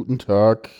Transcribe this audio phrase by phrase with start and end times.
[0.00, 0.70] guten Tag.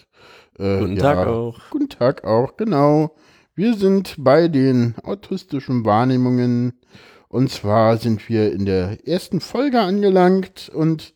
[0.59, 1.61] Äh, guten ja, Tag auch.
[1.69, 3.15] Guten Tag auch, genau.
[3.55, 6.80] Wir sind bei den autistischen Wahrnehmungen.
[7.28, 11.12] Und zwar sind wir in der ersten Folge angelangt und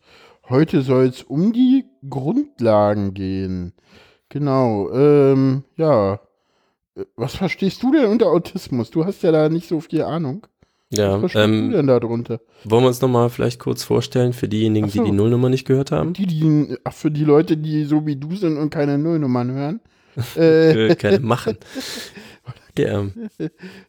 [0.47, 3.73] heute soll es um die Grundlagen gehen.
[4.29, 6.19] Genau, ähm, ja.
[6.95, 8.91] Äh, was verstehst du denn unter Autismus?
[8.91, 10.45] Du hast ja da nicht so viel Ahnung.
[10.95, 12.39] Ja, Was ähm, denn da drunter?
[12.63, 15.91] Wollen wir uns nochmal vielleicht kurz vorstellen für diejenigen, so, die die Nullnummer nicht gehört
[15.91, 16.13] haben?
[16.13, 19.79] Die, die, ach, für die Leute, die so wie du sind und keine Nullnummern hören.
[20.35, 21.57] äh, keine machen.
[22.77, 23.05] ja,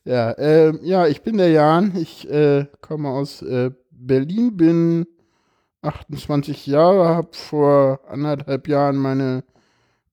[0.05, 1.97] ja, äh, ja, ich bin der Jan.
[1.97, 5.07] Ich äh, komme aus äh, Berlin, bin
[5.83, 9.45] 28 Jahre, habe vor anderthalb Jahren meine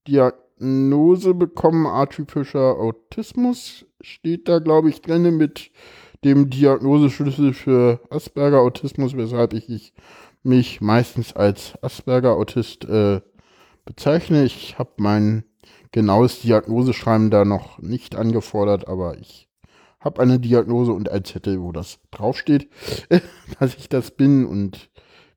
[0.08, 3.86] Diagnose bekommen, atypischer Autismus.
[4.02, 5.72] Steht da, glaube ich, drin mit
[6.24, 9.94] dem Diagnoseschlüssel für Asperger-Autismus, weshalb ich
[10.44, 13.22] mich meistens als Asperger-Autist äh,
[13.86, 14.44] bezeichne.
[14.44, 15.44] Ich habe mein
[15.92, 19.50] genaues Diagnoseschreiben da noch nicht angefordert, aber ich
[20.00, 22.70] habe eine Diagnose und ein Zettel, wo das draufsteht,
[23.60, 24.90] dass ich das bin und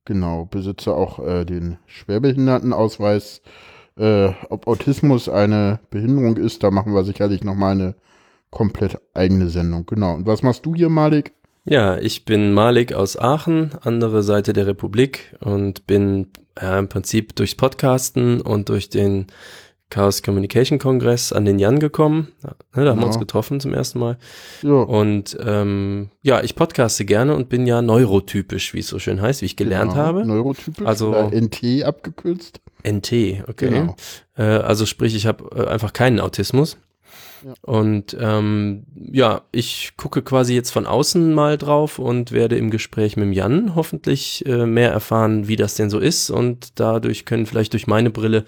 [0.05, 3.43] genau, besitze auch äh, den Schwerbehindertenausweis.
[3.97, 7.95] Äh, ob Autismus eine Behinderung ist, da machen wir sicherlich noch mal eine
[8.51, 9.87] komplett eigene Sendung.
[9.87, 10.15] Genau.
[10.15, 11.33] Und was machst du hier, Malik?
[11.65, 16.29] Ja, ich bin Malik aus Aachen, andere Seite der Republik und bin
[16.61, 19.27] äh, im Prinzip durchs Podcasten und durch den
[19.89, 22.33] Chaos Communication Kongress an den Jan gekommen.
[22.43, 22.91] Ne, da genau.
[22.91, 24.19] haben wir uns getroffen zum ersten Mal.
[24.63, 24.73] Ja.
[24.73, 29.43] Und ähm, ja, ich podcaste gerne und bin ja neurotypisch, wie es so schön heißt,
[29.43, 30.03] wie ich gelernt genau.
[30.03, 30.27] habe.
[30.27, 32.61] Neurotypisch, also NT abgekürzt.
[32.85, 33.71] NT, okay.
[33.71, 33.97] Genau.
[34.37, 36.79] Äh, also sprich, ich habe äh, einfach keinen Autismus.
[37.63, 43.17] Und ähm, ja, ich gucke quasi jetzt von außen mal drauf und werde im Gespräch
[43.17, 46.31] mit Jan hoffentlich äh, mehr erfahren, wie das denn so ist.
[46.31, 48.45] Und dadurch können vielleicht durch meine Brille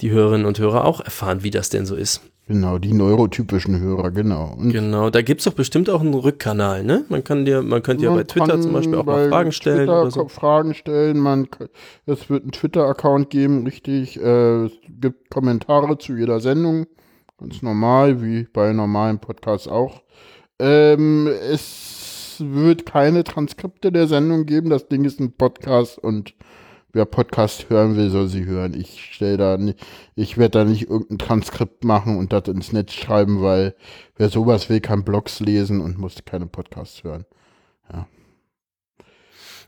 [0.00, 2.20] die Hörerinnen und Hörer auch erfahren, wie das denn so ist.
[2.48, 4.54] Genau, die neurotypischen Hörer, genau.
[4.56, 7.04] Und genau, da gibt's doch bestimmt auch einen Rückkanal, ne?
[7.10, 9.80] Man kann dir, man könnte ja bei Twitter zum Beispiel auch mal Fragen stellen.
[9.80, 10.28] Twitter oder so.
[10.28, 11.46] Fragen stellen, man,
[12.06, 14.18] es wird einen Twitter-Account geben, richtig.
[14.18, 16.86] Äh, es gibt Kommentare zu jeder Sendung.
[17.38, 20.02] Ganz normal, wie bei normalen Podcasts auch.
[20.58, 24.70] Ähm, es wird keine Transkripte der Sendung geben.
[24.70, 26.34] Das Ding ist ein Podcast und
[26.92, 28.74] wer Podcast hören will, soll sie hören.
[28.74, 29.78] Ich stelle da nicht,
[30.16, 33.76] ich werde da nicht irgendein Transkript machen und das ins Netz schreiben, weil
[34.16, 37.24] wer sowas will, kann Blogs lesen und muss keine Podcasts hören.
[37.92, 38.06] Ja.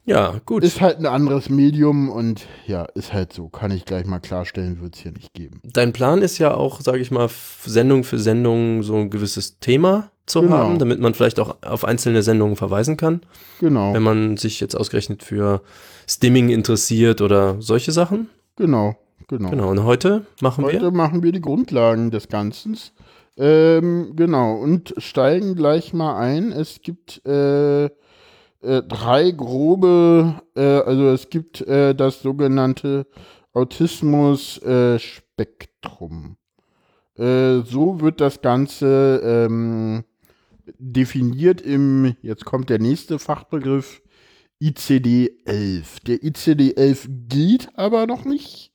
[0.04, 0.64] Ja, gut.
[0.64, 3.48] Ist halt ein anderes Medium und ja, ist halt so.
[3.48, 5.60] Kann ich gleich mal klarstellen, wird es hier nicht geben.
[5.62, 7.28] Dein Plan ist ja auch, sage ich mal,
[7.64, 10.56] Sendung für Sendung so ein gewisses Thema zu genau.
[10.56, 13.20] haben, damit man vielleicht auch auf einzelne Sendungen verweisen kann.
[13.60, 13.92] Genau.
[13.92, 15.62] Wenn man sich jetzt ausgerechnet für
[16.08, 18.28] Stimming interessiert oder solche Sachen.
[18.56, 18.96] Genau,
[19.28, 19.50] genau.
[19.50, 20.86] Genau, und heute machen heute wir?
[20.86, 22.76] Heute machen wir die Grundlagen des Ganzen.
[23.36, 26.52] Ähm, genau, und steigen gleich mal ein.
[26.52, 27.90] Es gibt äh,
[28.62, 33.06] äh, drei grobe, äh, also es gibt äh, das sogenannte
[33.52, 36.36] Autismus-Spektrum.
[37.16, 40.04] Äh, so wird das Ganze ähm,
[40.78, 44.02] definiert im, jetzt kommt der nächste Fachbegriff,
[44.62, 46.04] ICD-11.
[46.06, 48.69] Der ICD-11 gilt aber noch nicht.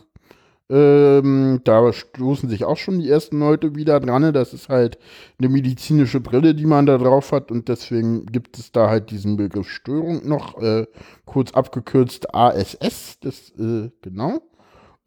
[0.71, 4.33] Ähm, da stoßen sich auch schon die ersten Leute wieder dran.
[4.33, 4.99] Das ist halt
[5.39, 7.51] eine medizinische Brille, die man da drauf hat.
[7.51, 10.85] Und deswegen gibt es da halt diesen Begriff Störung noch, äh,
[11.25, 13.19] kurz abgekürzt ASS.
[13.21, 14.41] Das, äh, genau.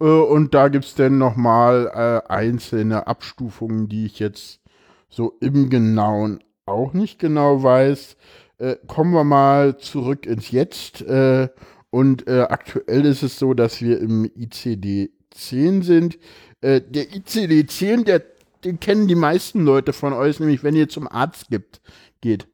[0.00, 4.60] Äh, und da gibt es dann nochmal äh, einzelne Abstufungen, die ich jetzt
[5.08, 8.16] so im Genauen auch nicht genau weiß.
[8.58, 11.02] Äh, kommen wir mal zurück ins Jetzt.
[11.02, 11.48] Äh,
[11.90, 16.18] und äh, aktuell ist es so, dass wir im ICD 10 sind.
[16.60, 18.22] Äh, der ICD-10, der,
[18.64, 21.80] den kennen die meisten Leute von euch, nämlich wenn ihr zum Arzt gibt,
[22.20, 22.46] geht.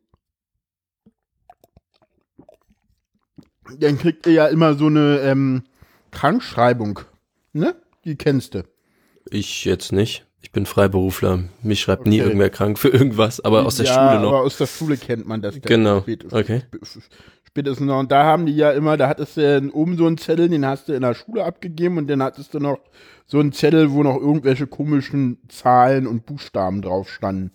[3.79, 5.65] Dann kriegt ihr ja immer so eine ähm,
[6.11, 7.01] Krankschreibung.
[7.53, 7.75] Ne?
[8.05, 8.65] Die kennst du.
[9.31, 10.25] Ich jetzt nicht.
[10.41, 11.45] Ich bin Freiberufler.
[11.63, 12.11] Mich schreibt okay.
[12.11, 14.29] nie irgendwer krank für irgendwas, aber aus der ja, Schule noch.
[14.29, 15.61] Aber aus der Schule kennt man das.
[15.61, 16.05] Genau.
[16.31, 16.63] Okay
[17.59, 17.99] spätestens noch.
[17.99, 20.89] Und da haben die ja immer, da hattest du oben so einen Zettel, den hast
[20.89, 22.79] du in der Schule abgegeben und dann hattest du noch
[23.27, 27.51] so einen Zettel, wo noch irgendwelche komischen Zahlen und Buchstaben drauf standen.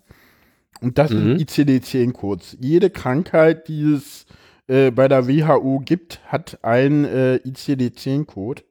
[0.81, 1.37] Und das mhm.
[1.37, 2.57] ist ICD-10 kurz.
[2.59, 4.25] Jede Krankheit, die es
[4.67, 8.63] äh, bei der WHO gibt, hat ein äh, ICD-10-Code.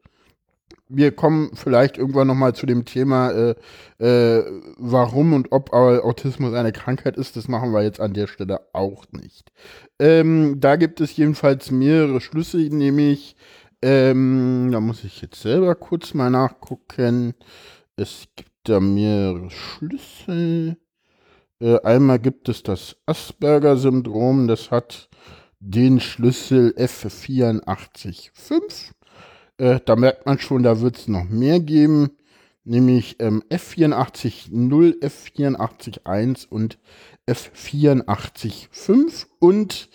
[0.89, 3.55] Wir kommen vielleicht irgendwann nochmal zu dem Thema, äh,
[3.99, 4.45] äh,
[4.77, 7.37] warum und ob Autismus eine Krankheit ist.
[7.37, 9.53] Das machen wir jetzt an der Stelle auch nicht.
[9.99, 13.37] Ähm, da gibt es jedenfalls mehrere Schlüsse, nämlich,
[13.83, 17.35] ähm, da muss ich jetzt selber kurz mal nachgucken.
[17.97, 20.77] Es gibt da mehrere Schlüssel.
[21.61, 25.09] Äh, einmal gibt es das Asperger-Syndrom, das hat
[25.61, 28.93] den Schlüssel F845.
[29.63, 32.11] Äh, da merkt man schon, da wird es noch mehr geben,
[32.65, 36.81] nämlich ähm, F840, F841 und
[37.29, 39.89] F845 und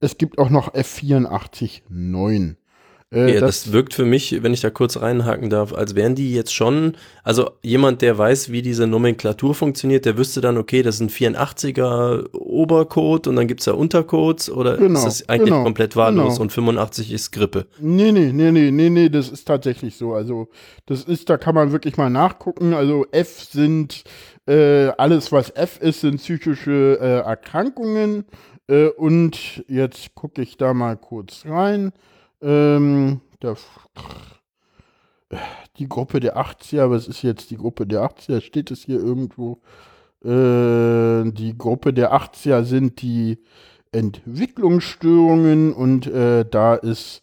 [0.00, 2.56] es gibt auch noch F849.
[3.12, 6.16] Äh, ja, das, das, wirkt für mich, wenn ich da kurz reinhaken darf, als wären
[6.16, 10.82] die jetzt schon, also jemand, der weiß, wie diese Nomenklatur funktioniert, der wüsste dann, okay,
[10.82, 15.28] das ist ein 84er Obercode und dann gibt es ja Untercodes oder genau, ist das
[15.28, 16.42] eigentlich genau, komplett wahllos genau.
[16.42, 17.66] und 85 ist Grippe?
[17.78, 20.14] Nee, nee, nee, nee, nee, nee, das ist tatsächlich so.
[20.14, 20.48] Also
[20.86, 22.74] das ist, da kann man wirklich mal nachgucken.
[22.74, 24.02] Also F sind
[24.48, 28.24] äh, alles, was F ist, sind psychische äh, Erkrankungen.
[28.68, 31.92] Äh, und jetzt gucke ich da mal kurz rein.
[32.42, 33.56] Ähm, der,
[35.78, 38.40] die Gruppe der 80er, was ist jetzt die Gruppe der 80er?
[38.40, 39.60] Steht es hier irgendwo?
[40.24, 43.38] Äh, die Gruppe der 80er sind die
[43.92, 47.22] Entwicklungsstörungen und äh, da ist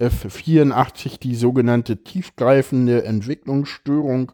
[0.00, 4.32] F84 die sogenannte tiefgreifende Entwicklungsstörung,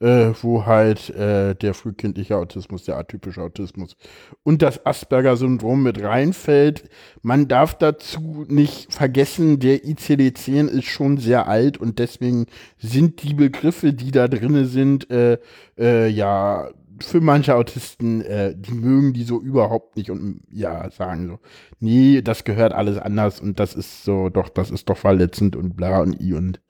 [0.00, 3.96] äh, wo halt äh, der frühkindliche Autismus, der atypische Autismus
[4.42, 6.88] und das Asperger-Syndrom mit reinfällt.
[7.20, 12.46] Man darf dazu nicht vergessen, der ICD-10 ist schon sehr alt und deswegen
[12.78, 15.38] sind die Begriffe, die da drinne sind, äh,
[15.78, 16.70] äh ja
[17.08, 21.38] für manche Autisten, äh, die mögen die so überhaupt nicht und ja, sagen so,
[21.80, 25.76] nee, das gehört alles anders und das ist so, doch, das ist doch verletzend und
[25.76, 26.60] bla und i und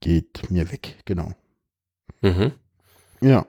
[0.00, 1.32] geht mir weg, genau.
[2.20, 2.52] Mhm.
[3.20, 3.46] Ja.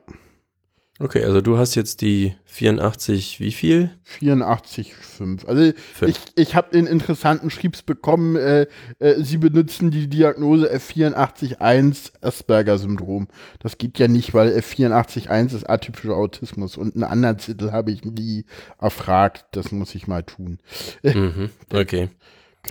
[1.01, 3.89] Okay, also du hast jetzt die 84, wie viel?
[4.19, 5.45] 84,5.
[5.45, 6.11] Also Fünf.
[6.11, 8.67] ich, ich habe den interessanten Schriebs bekommen, äh,
[8.99, 13.29] äh, sie benutzen die Diagnose F84.1 Asperger-Syndrom.
[13.59, 18.03] Das geht ja nicht, weil F84.1 ist atypischer Autismus und einen anderen Titel habe ich
[18.03, 18.43] nie
[18.77, 19.45] erfragt.
[19.51, 20.59] Das muss ich mal tun.
[21.03, 22.09] Mhm, okay.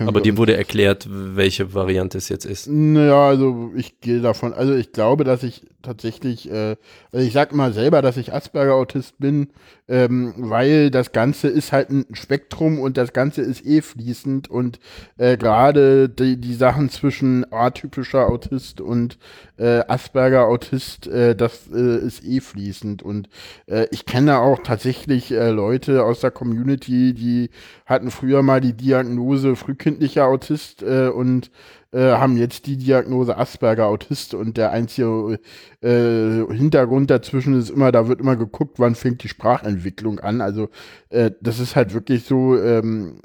[0.06, 2.68] Aber dir wurde erklärt, welche Variante es jetzt ist.
[2.68, 6.76] Naja, also ich gehe davon, also ich glaube, dass ich tatsächlich, äh,
[7.12, 9.48] also ich sag mal selber, dass ich Asperger-Autist bin,
[9.88, 14.78] ähm, weil das Ganze ist halt ein Spektrum und das Ganze ist eh fließend und
[15.16, 19.18] äh, gerade die, die Sachen zwischen atypischer Autist und
[19.56, 23.28] äh, Asperger-Autist, äh, das äh, ist eh fließend und
[23.66, 27.50] äh, ich kenne auch tatsächlich äh, Leute aus der Community, die
[27.86, 31.50] hatten früher mal die Diagnose frühkindlicher Autist äh, und
[31.92, 35.38] äh, haben jetzt die Diagnose Asperger Autist und der einzige
[35.80, 40.40] äh, Hintergrund dazwischen ist immer, da wird immer geguckt, wann fängt die Sprachentwicklung an.
[40.40, 40.68] Also
[41.08, 43.20] äh, das ist halt wirklich so, ähm,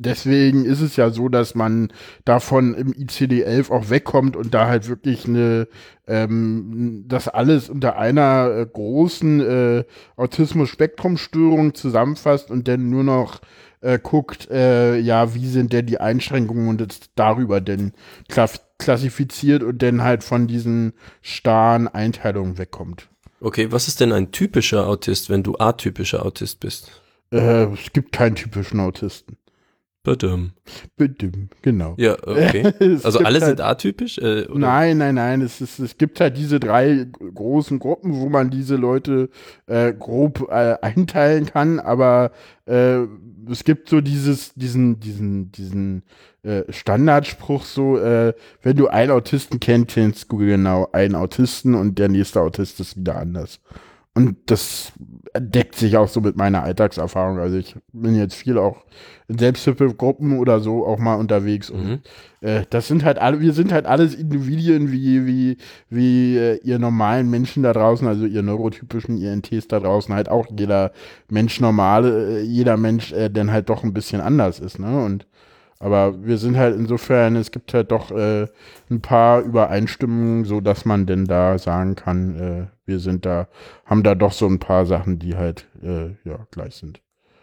[0.00, 1.92] deswegen ist es ja so, dass man
[2.24, 5.68] davon im ICD-11 auch wegkommt und da halt wirklich eine,
[6.06, 9.84] ähm, das alles unter einer äh, großen äh,
[10.16, 13.40] Autismus-Spektrum-Störung zusammenfasst und dann nur noch
[13.80, 17.92] äh, guckt, äh, ja, wie sind denn die Einschränkungen und jetzt darüber denn
[18.78, 23.08] klassifiziert und dann halt von diesen starren Einteilungen wegkommt.
[23.40, 27.02] Okay, was ist denn ein typischer Autist, wenn du atypischer Autist bist?
[27.32, 29.36] Äh, es gibt keinen typischen Autisten.
[30.02, 30.52] Badum.
[30.96, 31.94] Badum, genau.
[31.98, 32.72] Ja, okay.
[33.04, 34.16] Also alle halt, sind atypisch?
[34.16, 35.42] Äh, nein, nein, nein.
[35.42, 39.28] Es, ist, es gibt halt diese drei großen Gruppen, wo man diese Leute
[39.66, 42.32] äh, grob äh, einteilen kann, aber
[42.64, 43.00] äh,
[43.50, 46.02] es gibt so dieses, diesen, diesen, diesen
[46.42, 51.98] äh, Standardspruch so, äh, wenn du einen Autisten kennst, kennst du genau einen Autisten und
[51.98, 53.60] der nächste Autist ist wieder anders.
[54.12, 54.92] Und das
[55.38, 57.38] deckt sich auch so mit meiner Alltagserfahrung.
[57.38, 58.84] Also ich bin jetzt viel auch
[59.28, 61.70] in Selbsthilfegruppen oder so auch mal unterwegs.
[61.70, 61.98] Und mhm.
[62.40, 65.56] äh, das sind halt alle, wir sind halt alles Individuen wie, wie,
[65.88, 70.46] wie äh, ihr normalen Menschen da draußen, also ihr neurotypischen INTs da draußen, halt auch
[70.56, 70.90] jeder
[71.28, 75.04] Mensch normale, äh, jeder Mensch, äh, der halt doch ein bisschen anders ist, ne?
[75.04, 75.26] Und
[75.82, 78.46] aber wir sind halt insofern, es gibt halt doch äh,
[78.90, 83.48] ein paar Übereinstimmungen, so dass man denn da sagen kann, äh, wir sind da,
[83.86, 87.00] haben da doch so ein paar Sachen, die halt äh, ja gleich sind.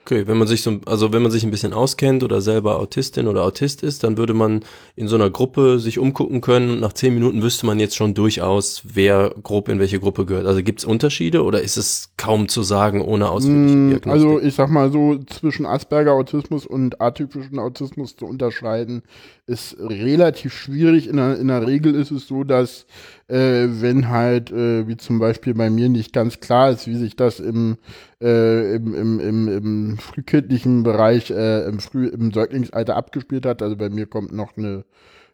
[0.08, 3.28] Okay, wenn man sich so, also wenn man sich ein bisschen auskennt oder selber Autistin
[3.28, 4.62] oder Autist ist, dann würde man
[4.96, 8.14] in so einer Gruppe sich umgucken können und nach zehn Minuten wüsste man jetzt schon
[8.14, 10.46] durchaus, wer grob in welche Gruppe gehört.
[10.46, 14.28] Also gibt es Unterschiede oder ist es kaum zu sagen ohne ausführliche Mm, Diagnostik?
[14.30, 19.04] Also ich sag mal so, zwischen Asperger-Autismus und atypischen Autismus zu unterscheiden,
[19.46, 21.08] ist relativ schwierig.
[21.10, 22.86] In der, in der Regel ist es so, dass
[23.28, 27.16] äh, wenn halt, äh, wie zum Beispiel bei mir nicht ganz klar ist, wie sich
[27.16, 27.78] das im,
[28.22, 33.76] äh, im, im, im, im frühkindlichen Bereich, äh, im, Früh, im Säuglingsalter abgespielt hat, also
[33.76, 34.86] bei mir kommt noch eine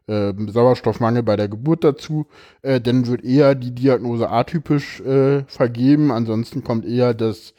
[0.08, 2.28] äh, Sauerstoffmangel bei der Geburt dazu,
[2.62, 6.12] äh, dann wird eher die Diagnose atypisch äh, vergeben.
[6.12, 7.54] Ansonsten kommt eher das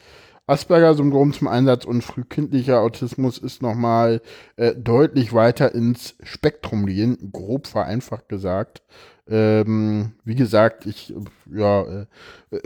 [0.47, 4.21] Asperger-Syndrom zum Einsatz und frühkindlicher Autismus ist nochmal
[4.57, 8.83] äh, deutlich weiter ins Spektrum gehen, grob vereinfacht gesagt.
[9.27, 11.13] Ähm, wie gesagt, ich
[11.51, 12.05] ja, äh,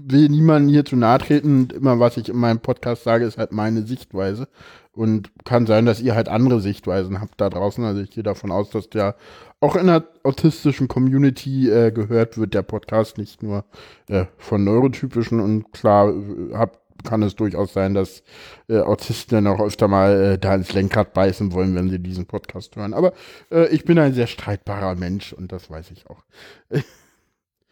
[0.00, 1.68] will niemanden hier zu nahe treten.
[1.70, 4.48] Immer was ich in meinem Podcast sage, ist halt meine Sichtweise.
[4.92, 7.84] Und kann sein, dass ihr halt andere Sichtweisen habt da draußen.
[7.84, 9.16] Also ich gehe davon aus, dass der
[9.60, 13.64] auch in der autistischen Community äh, gehört wird, der Podcast, nicht nur
[14.08, 15.40] äh, von neurotypischen.
[15.40, 18.22] Und klar äh, hab, kann es durchaus sein, dass
[18.68, 22.26] äh, Autisten dann auch öfter mal äh, da ins Lenkrad beißen wollen, wenn sie diesen
[22.26, 22.94] Podcast hören.
[22.94, 23.12] Aber
[23.50, 26.22] äh, ich bin ein sehr streitbarer Mensch und das weiß ich auch.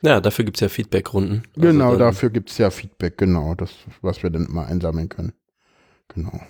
[0.02, 1.42] ja, dafür gibt's ja Feedbackrunden.
[1.56, 3.70] Also Genau, dafür gibt es ja Feedback, genau, das,
[4.02, 5.32] was wir dann immer einsammeln können.
[6.08, 6.40] Genau.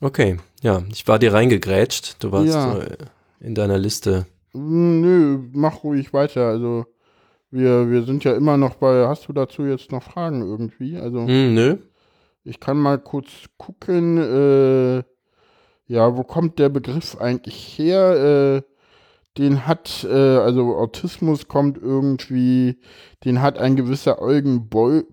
[0.00, 2.22] Okay, ja, ich war dir reingegrätscht.
[2.24, 2.72] Du warst Ja.
[2.72, 2.96] so äh,
[3.40, 4.26] in deiner Liste.
[4.54, 6.46] Mm, Nö, mach ruhig weiter.
[6.48, 6.86] Also,
[7.50, 10.96] wir, wir sind ja immer noch bei, hast du dazu jetzt noch Fragen irgendwie?
[10.96, 11.76] Also, Hm, nö.
[12.44, 13.28] Ich kann mal kurz
[13.58, 15.02] gucken, äh,
[15.86, 18.62] ja, wo kommt der Begriff eigentlich her?
[18.62, 18.62] Äh,
[19.38, 22.78] den hat, äh, also Autismus kommt irgendwie,
[23.24, 25.04] den hat ein gewisser Eugen Boy,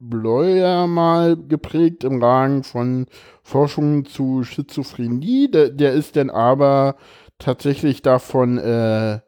[0.00, 3.06] Bleuer mal geprägt im Rahmen von
[3.42, 5.50] Forschungen zu Schizophrenie.
[5.50, 6.96] Der, der ist dann aber
[7.38, 9.20] tatsächlich davon äh,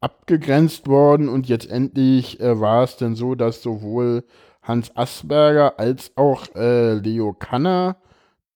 [0.00, 4.24] abgegrenzt worden und jetzt endlich äh, war es dann so, dass sowohl
[4.70, 7.96] Hans Asperger als auch äh, Leo Kanner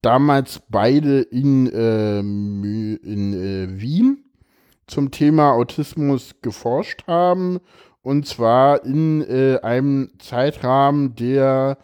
[0.00, 4.24] damals beide in, äh, in äh, Wien
[4.86, 7.58] zum Thema Autismus geforscht haben
[8.02, 11.78] und zwar in äh, einem Zeitrahmen, der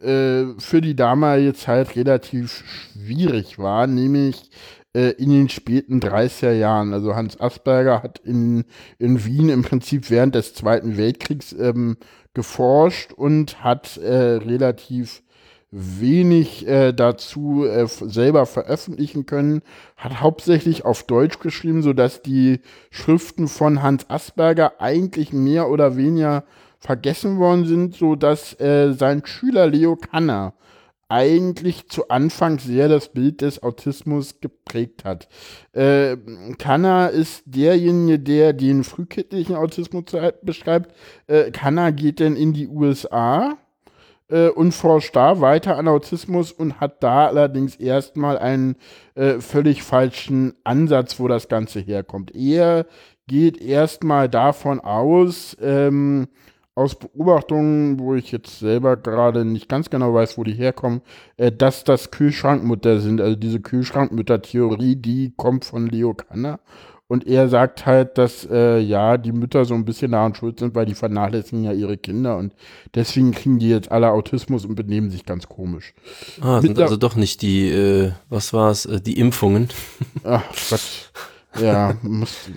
[0.00, 4.50] äh, für die damalige Zeit relativ schwierig war, nämlich
[4.94, 6.92] äh, in den späten 30er Jahren.
[6.92, 8.64] Also Hans Asperger hat in,
[8.98, 11.96] in Wien im Prinzip während des Zweiten Weltkriegs ähm,
[12.34, 15.22] geforscht und hat äh, relativ
[15.70, 19.62] wenig äh, dazu äh, selber veröffentlichen können,
[19.96, 26.44] hat hauptsächlich auf Deutsch geschrieben, sodass die Schriften von Hans Asperger eigentlich mehr oder weniger
[26.78, 30.52] vergessen worden sind, sodass äh, sein Schüler Leo Kanner
[31.12, 35.28] eigentlich zu Anfang sehr das Bild des Autismus geprägt hat.
[35.74, 36.16] Äh,
[36.56, 40.04] Kanner ist derjenige, der den frühkindlichen Autismus
[40.40, 40.94] beschreibt.
[41.26, 43.58] Äh, Kanner geht dann in die USA
[44.28, 48.76] äh, und forscht da weiter an Autismus und hat da allerdings erstmal einen
[49.14, 52.34] äh, völlig falschen Ansatz, wo das Ganze herkommt.
[52.34, 52.86] Er
[53.26, 56.28] geht erstmal davon aus, ähm,
[56.74, 61.02] aus Beobachtungen, wo ich jetzt selber gerade nicht ganz genau weiß, wo die herkommen,
[61.36, 63.20] äh, dass das Kühlschrankmutter sind.
[63.20, 66.60] Also diese Kühlschrankmutter-Theorie, die kommt von Leo Kanner.
[67.08, 70.74] Und er sagt halt, dass äh, ja die Mütter so ein bisschen daran schuld sind,
[70.74, 72.54] weil die vernachlässigen ja ihre Kinder und
[72.94, 75.92] deswegen kriegen die jetzt alle Autismus und benehmen sich ganz komisch.
[76.40, 79.68] Ah, sind der- also doch nicht die, äh, was war's, äh, die Impfungen.
[80.24, 80.80] Ach Gott.
[81.60, 82.50] Ja, muss.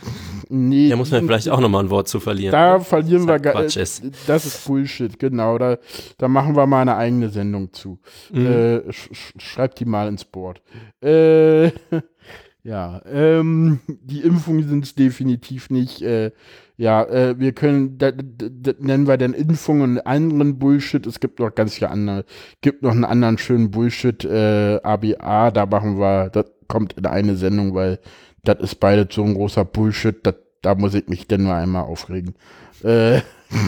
[0.50, 2.52] Nee, Da muss man vielleicht auch nochmal ein Wort zu verlieren.
[2.52, 4.04] Da verlieren wir gar ist.
[4.28, 5.58] Das ist Bullshit, genau.
[5.58, 5.78] Da,
[6.18, 8.00] da machen wir mal eine eigene Sendung zu.
[8.32, 8.46] Mhm.
[8.46, 10.62] Äh, sch sch schreibt die mal ins Board.
[11.04, 11.68] Äh,
[12.64, 16.02] ja, ähm, die Impfungen sind es definitiv nicht.
[16.02, 16.32] Äh,
[16.78, 21.06] ja, äh, wir können, da, da, da nennen wir dann Impfungen und anderen Bullshit.
[21.06, 22.25] Es gibt noch ganz viele andere,
[22.62, 27.36] gibt noch einen anderen schönen Bullshit, äh, ABA, da machen wir, das kommt in eine
[27.38, 28.00] Sendung, weil
[28.48, 31.84] das ist beide so ein großer Bullshit, das, da muss ich mich denn nur einmal
[31.84, 32.36] aufregen.
[32.84, 33.22] Äh,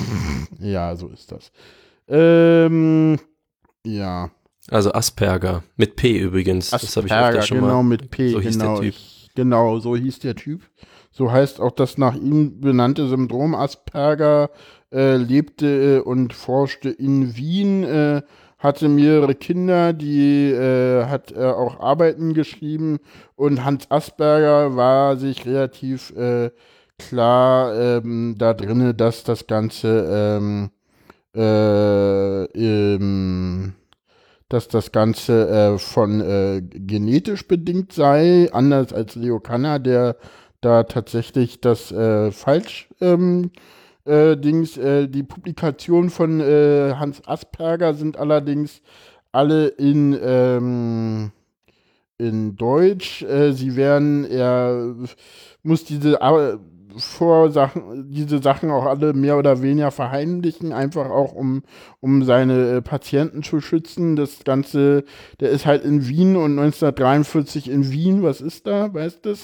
[0.60, 1.51] ja, so ist das.
[2.07, 3.19] Ähm,
[3.86, 4.31] ja.
[4.69, 6.72] Also Asperger, mit P übrigens.
[6.72, 7.89] das habe ich Asperger, öfter schon genau mal.
[7.89, 8.79] mit P, so hieß der genau.
[8.81, 8.89] Typ.
[8.89, 10.62] Ich, genau, so hieß der Typ.
[11.12, 13.55] So heißt auch das nach ihm benannte Syndrom.
[13.55, 14.50] Asperger
[14.91, 18.22] äh, lebte äh, und forschte in Wien, äh,
[18.57, 22.99] hatte mehrere Kinder, die äh, hat äh, auch Arbeiten geschrieben.
[23.35, 26.51] Und Hans Asperger war sich relativ äh,
[26.97, 30.71] klar ähm, da drinne, dass das Ganze ähm,
[31.35, 33.75] äh, ähm,
[34.49, 40.15] dass das Ganze äh, von äh, genetisch bedingt sei, anders als Leo Kanner, der
[40.61, 43.51] da tatsächlich das äh, falsch ähm,
[44.07, 48.81] äh, äh, die Publikationen von äh, Hans Asperger sind allerdings
[49.31, 51.31] alle in, ähm,
[52.17, 53.23] in Deutsch.
[53.23, 54.95] Äh, sie werden, er
[55.63, 56.57] muss diese äh,
[56.99, 61.63] Vorsachen, diese Sachen auch alle mehr oder weniger verheimlichen, einfach auch um,
[61.99, 64.15] um seine äh, Patienten zu schützen.
[64.15, 65.03] Das Ganze,
[65.39, 68.23] der ist halt in Wien und 1943 in Wien.
[68.23, 68.93] Was ist da?
[68.93, 69.35] Weißt du?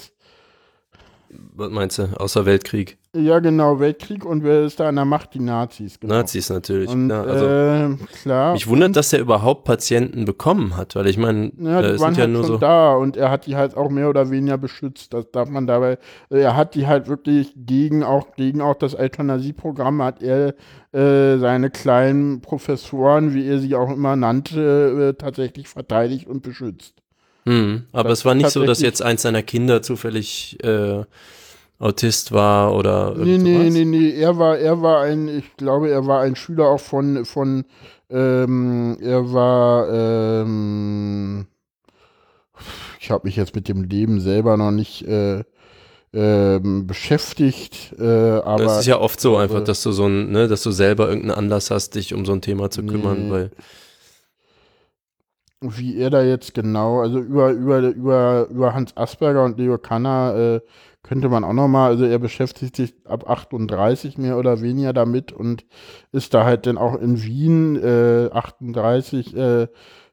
[1.54, 2.08] Was meinst du?
[2.18, 2.98] Außer Weltkrieg?
[3.14, 5.34] Ja, genau, Weltkrieg und wer ist da an der Macht?
[5.34, 6.00] Die Nazis.
[6.00, 6.14] Genau.
[6.14, 6.88] Nazis natürlich.
[6.88, 8.54] Und, ja, also, äh, klar.
[8.54, 12.14] Mich wundert, dass er überhaupt Patienten bekommen hat, weil ich meine, ja, die äh, waren
[12.14, 12.58] sind ja halt nur so.
[12.58, 15.14] da und er hat die halt auch mehr oder weniger beschützt.
[15.14, 15.98] Das darf man dabei.
[16.28, 20.54] Er hat die halt wirklich gegen auch gegen auch das Euthanasieprogramm hat er
[20.92, 27.03] äh, seine kleinen Professoren, wie er sie auch immer nannte, äh, tatsächlich verteidigt und beschützt.
[27.46, 31.04] Hm, aber Das es war nicht so, dass jetzt eins seiner Kinder zufällig äh,
[31.78, 36.06] Autist war oder Nee, nee, nee, nee, er war, er war ein, ich glaube, er
[36.06, 37.64] war ein Schüler auch von, von,
[38.08, 41.46] ähm, er war, ähm,
[43.00, 45.42] ich habe mich jetzt mit dem Leben selber noch nicht äh,
[46.14, 50.46] ähm, beschäftigt, äh, aber Das ist ja oft so einfach, dass du so ein, ne,
[50.48, 53.30] dass du selber irgendeinen Anlass hast, dich um so ein Thema zu kümmern, Nee.
[53.32, 53.50] weil
[55.78, 60.34] wie er da jetzt genau, also über, über, über, über Hans Asperger und Leo Kanner
[60.36, 60.60] äh,
[61.02, 65.64] könnte man auch nochmal, also er beschäftigt sich ab 38 mehr oder weniger damit und
[66.12, 69.62] ist da halt dann auch in Wien, äh, 38 äh,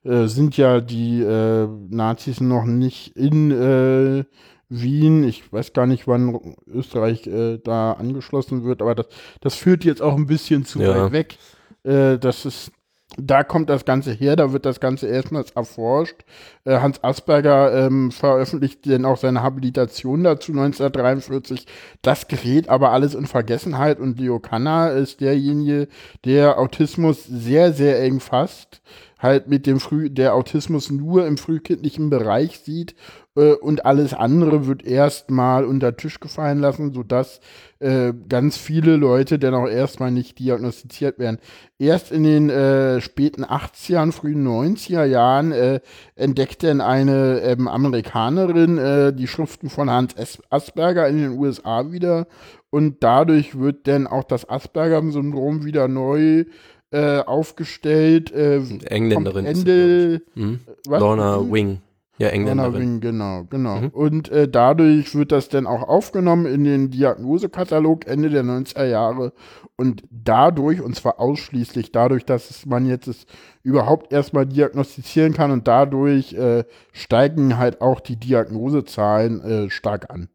[0.03, 4.25] äh, sind ja die äh, Nazis noch nicht in äh,
[4.67, 5.23] Wien.
[5.23, 9.07] Ich weiß gar nicht, wann Österreich äh, da angeschlossen wird, aber das,
[9.41, 11.05] das führt jetzt auch ein bisschen zu Ja.
[11.05, 11.37] weit weg.
[11.83, 12.71] Äh, das ist
[13.17, 16.23] da kommt das Ganze her, da wird das Ganze erstmals erforscht.
[16.63, 21.65] Äh, Hans Asperger ähm, veröffentlicht dann auch seine Habilitation dazu 1943.
[22.01, 25.87] Das gerät aber alles in Vergessenheit und Leo Kanner ist derjenige,
[26.23, 28.81] der Autismus sehr, sehr eng fasst,
[29.19, 32.95] halt mit dem Früh, der Autismus nur im frühkindlichen Bereich sieht
[33.35, 37.41] äh, und alles andere wird erstmal unter Tisch gefallen lassen, sodass
[37.81, 41.39] äh, ganz viele Leute dann auch erstmal nicht diagnostiziert werden.
[41.79, 45.79] Erst in den äh, späten 80ern, frühen 90er Jahren äh,
[46.15, 50.15] entdeckt dann eine ähm, Amerikanerin äh, die Schriften von Hans
[50.49, 52.27] Asperger in den USA wieder
[52.69, 56.45] und dadurch wird dann auch das Asperger-Syndrom wieder neu
[56.91, 58.31] äh, aufgestellt.
[58.31, 59.45] Äh, Engländerin.
[59.45, 60.43] ist Ende, glaub ich.
[60.43, 60.59] Hm?
[60.87, 60.99] was?
[60.99, 61.79] Lorna Wing.
[62.21, 63.01] Ja, Engländerin.
[63.01, 63.81] Genau, genau.
[63.81, 63.87] Mhm.
[63.87, 69.33] Und äh, dadurch wird das dann auch aufgenommen in den Diagnosekatalog Ende der 90er Jahre.
[69.75, 73.25] Und dadurch, und zwar ausschließlich dadurch, dass man jetzt es
[73.63, 80.29] überhaupt erstmal diagnostizieren kann und dadurch äh, steigen halt auch die Diagnosezahlen äh, stark an.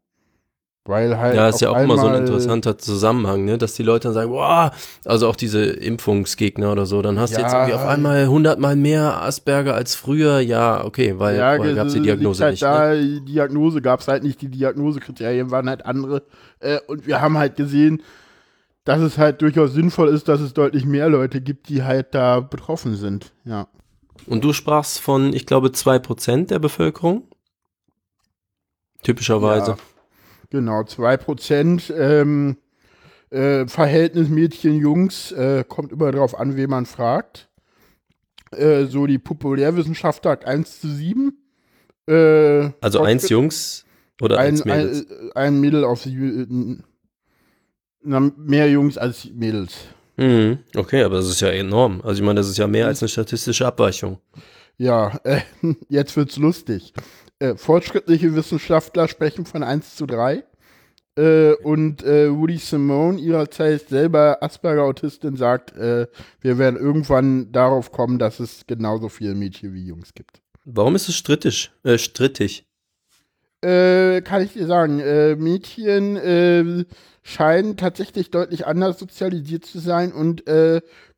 [0.87, 1.35] Weil halt.
[1.35, 3.57] Ja, ist ja auch immer so ein interessanter Zusammenhang, ne?
[3.57, 4.71] dass die Leute dann sagen, boah,
[5.05, 7.59] also auch diese Impfungsgegner oder so, dann hast du jetzt Ja.
[7.67, 11.93] irgendwie auf einmal hundertmal mehr Asperger als früher, ja, okay, weil ja, vorher gab es
[11.93, 12.63] die Diagnose halt nicht.
[12.63, 13.01] Da, Ne?
[13.01, 16.23] Die Diagnose gab es halt nicht, die Diagnosekriterien waren halt andere.
[16.59, 18.01] Äh, und wir haben halt gesehen,
[18.85, 22.39] dass es halt durchaus sinnvoll ist, dass es deutlich mehr Leute gibt, die halt da
[22.39, 23.33] betroffen sind.
[23.43, 23.67] Ja.
[24.25, 27.23] Und du sprachst von, ich glaube, zwei Prozent der Bevölkerung?
[29.03, 29.71] Typischerweise.
[29.71, 29.77] Ja,
[30.49, 31.93] genau, 2%.
[31.95, 32.57] Ähm,
[33.29, 37.49] äh, Verhältnis Mädchen-Jungs äh, kommt immer darauf an, wen man fragt.
[38.51, 41.33] Äh, so die Populärwissenschaft sagt 1 zu 7.
[42.07, 43.85] Äh, Also eins Jungs
[44.21, 45.05] oder eins ein, Mädels?
[45.11, 46.77] ein, ein Mädel auf Jü-
[48.03, 49.73] na, mehr Jungs als Mädels.
[50.15, 50.59] Mhm.
[50.75, 52.01] Okay, aber das ist ja enorm.
[52.03, 54.19] Also ich meine, das ist ja mehr als eine statistische Abweichung.
[54.77, 55.41] Ja, äh,
[55.89, 56.93] jetzt wird's lustig.
[57.39, 60.43] Äh, fortschrittliche Wissenschaftler sprechen von 1 zu 3.
[61.17, 66.07] Äh, und äh, Woody Simone, ihrerzeit selber Asperger-Autistin, sagt, äh,
[66.41, 70.41] wir werden irgendwann darauf kommen, dass es genauso viele Mädchen wie Jungs gibt.
[70.65, 71.71] Warum ist es strittig?
[71.83, 72.65] Äh, strittig?
[73.61, 76.85] Äh, kann ich dir sagen, äh, Mädchen äh,
[77.23, 80.43] scheinen tatsächlich deutlich anders sozialisiert zu sein und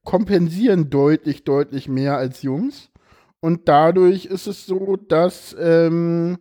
[0.04, 2.89] kompensieren deutlich, deutlich mehr als Jungs.
[3.42, 6.38] Und dadurch ist es so, dass ähm,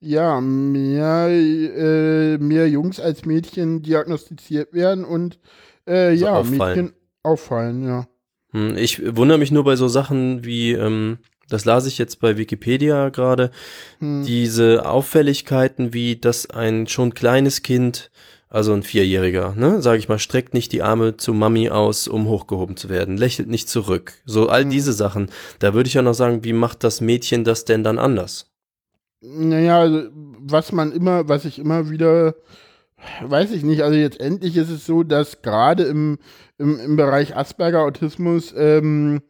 [0.00, 5.38] ja mehr, äh, mehr Jungs als Mädchen diagnostiziert werden und
[5.86, 6.58] äh, Also ja, auffallen.
[6.84, 8.06] Mädchen auffallen, ja.
[8.52, 12.36] Hm, Ich wundere mich nur bei so Sachen wie, ähm, das las ich jetzt bei
[12.36, 13.50] Wikipedia gerade,
[13.98, 14.22] Hm.
[14.24, 18.10] diese Auffälligkeiten wie, dass ein schon kleines Kind
[18.50, 22.28] Also ein Vierjähriger, ne, sage ich mal, streckt nicht die Arme zu Mami aus, um
[22.28, 24.14] hochgehoben zu werden, lächelt nicht zurück.
[24.24, 24.70] So all Mhm.
[24.70, 25.30] diese Sachen.
[25.58, 28.50] Da würde ich ja noch sagen, wie macht das Mädchen das denn dann anders?
[29.20, 32.36] Naja, also, was man immer, was ich immer wieder,
[33.22, 36.18] weiß ich nicht, also jetzt endlich ist es so, dass gerade im,
[36.58, 39.20] im, im Bereich Asperger-Autismus ähm,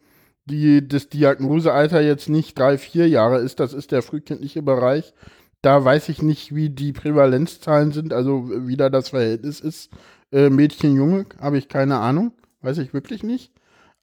[0.45, 5.13] die, das Diagnosealter jetzt nicht drei, vier Jahre ist, das ist der frühkindliche Bereich.
[5.62, 9.90] Da weiß ich nicht, wie die Prävalenzzahlen sind, also wie da das Verhältnis ist.
[10.33, 13.53] Äh, Mädchen, Junge, habe ich keine Ahnung, weiß ich wirklich nicht.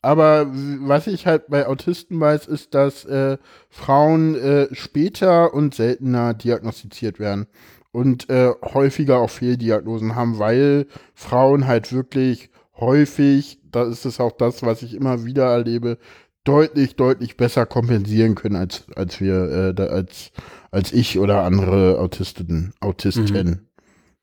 [0.01, 3.37] Aber was ich halt bei Autisten weiß, ist, dass äh,
[3.69, 7.47] Frauen äh, später und seltener diagnostiziert werden
[7.91, 14.33] und äh, häufiger auch Fehldiagnosen haben, weil Frauen halt wirklich häufig, da ist es auch
[14.33, 15.97] das, was ich immer wieder erlebe,
[16.45, 20.31] deutlich, deutlich besser kompensieren können als, als wir, äh, als,
[20.71, 23.67] als ich oder andere Autistinnen, Autisten.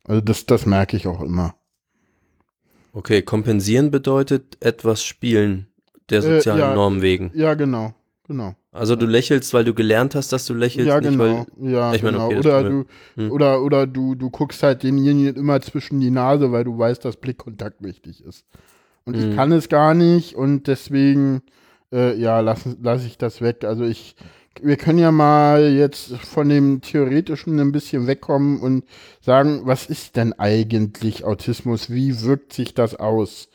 [0.05, 1.55] Also das, das merke ich auch immer.
[2.95, 5.67] Okay, kompensieren bedeutet etwas spielen
[6.11, 6.75] der Äh, sozialen ja.
[6.75, 7.31] Norm wegen.
[7.35, 7.95] Ja, genau,
[8.27, 8.55] genau.
[8.71, 11.47] Also du lächelst, weil du gelernt hast, dass du lächelst, Ja, nicht genau.
[11.61, 12.27] weil Ja, Ich meine, genau.
[12.29, 12.85] okay, oder du,
[13.17, 13.31] Hm.
[13.31, 17.17] oder, oder du, du guckst halt denjenigen immer zwischen die Nase, weil du weißt, dass
[17.17, 18.45] Blickkontakt wichtig ist.
[19.05, 19.37] Und ich Mhm.
[19.37, 21.43] kann es gar nicht und deswegen,
[21.93, 23.65] äh, ja, lasse lass ich das weg.
[23.65, 24.17] Also ich,
[24.61, 28.85] wir können ja mal jetzt von dem Theoretischen ein bisschen wegkommen und
[29.21, 31.91] sagen, was ist denn eigentlich Autismus?
[31.91, 33.49] Wie wirkt sich das aus?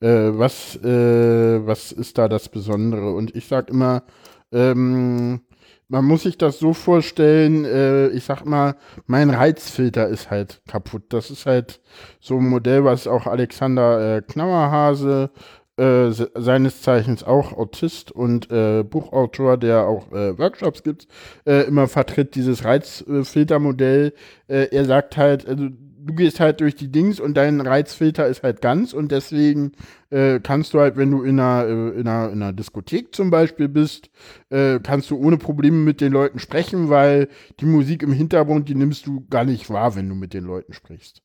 [0.00, 3.12] Äh, was, äh, was ist da das Besondere?
[3.14, 4.02] Und ich sag immer,
[4.52, 5.40] ähm,
[5.88, 8.76] man muss sich das so vorstellen, äh, ich sag mal,
[9.06, 11.04] mein Reizfilter ist halt kaputt.
[11.10, 11.80] Das ist halt
[12.20, 15.30] so ein Modell, was auch Alexander äh, Knauerhase,
[15.76, 21.08] äh, se- seines Zeichens auch Autist und äh, Buchautor, der auch äh, Workshops gibt,
[21.46, 24.12] äh, immer vertritt, dieses Reizfiltermodell.
[24.48, 25.68] Äh, er sagt halt, also
[26.06, 29.72] du gehst halt durch die Dings und dein Reizfilter ist halt ganz und deswegen
[30.10, 33.30] äh, kannst du halt, wenn du in einer, äh, in, einer, in einer Diskothek zum
[33.30, 34.10] Beispiel bist,
[34.50, 37.28] äh, kannst du ohne Probleme mit den Leuten sprechen, weil
[37.60, 40.72] die Musik im Hintergrund, die nimmst du gar nicht wahr, wenn du mit den Leuten
[40.72, 41.23] sprichst.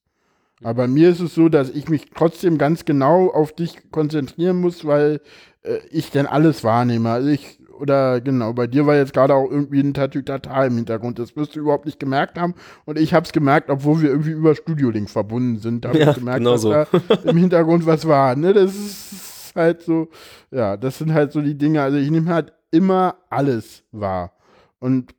[0.62, 4.60] Aber bei mir ist es so, dass ich mich trotzdem ganz genau auf dich konzentrieren
[4.60, 5.22] muss, weil
[5.64, 7.10] äh, ich dann alles wahrnehme.
[7.10, 11.18] Also ich, oder genau, bei dir war jetzt gerade auch irgendwie ein Tatütata im Hintergrund.
[11.18, 12.56] Das wirst du überhaupt nicht gemerkt haben.
[12.86, 15.86] Und ich habe es gemerkt, obwohl wir irgendwie über Studio-Link verbunden sind.
[15.86, 16.72] Da hab Ja, ich gemerkt, genau dass so.
[16.72, 16.88] da
[17.24, 18.36] im Hintergrund was war.
[18.36, 18.54] Ne?
[18.54, 20.10] Das ist halt so,
[20.52, 21.82] ja, das sind halt so die Dinge.
[21.82, 24.34] Also ich nehme halt immer alles wahr.
[24.80, 25.14] Und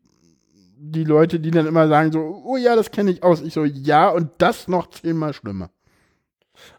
[0.83, 3.43] die Leute, die dann immer sagen so, oh ja, das kenne ich aus.
[3.43, 5.71] Ich so, ja, und das noch zehnmal schlimmer.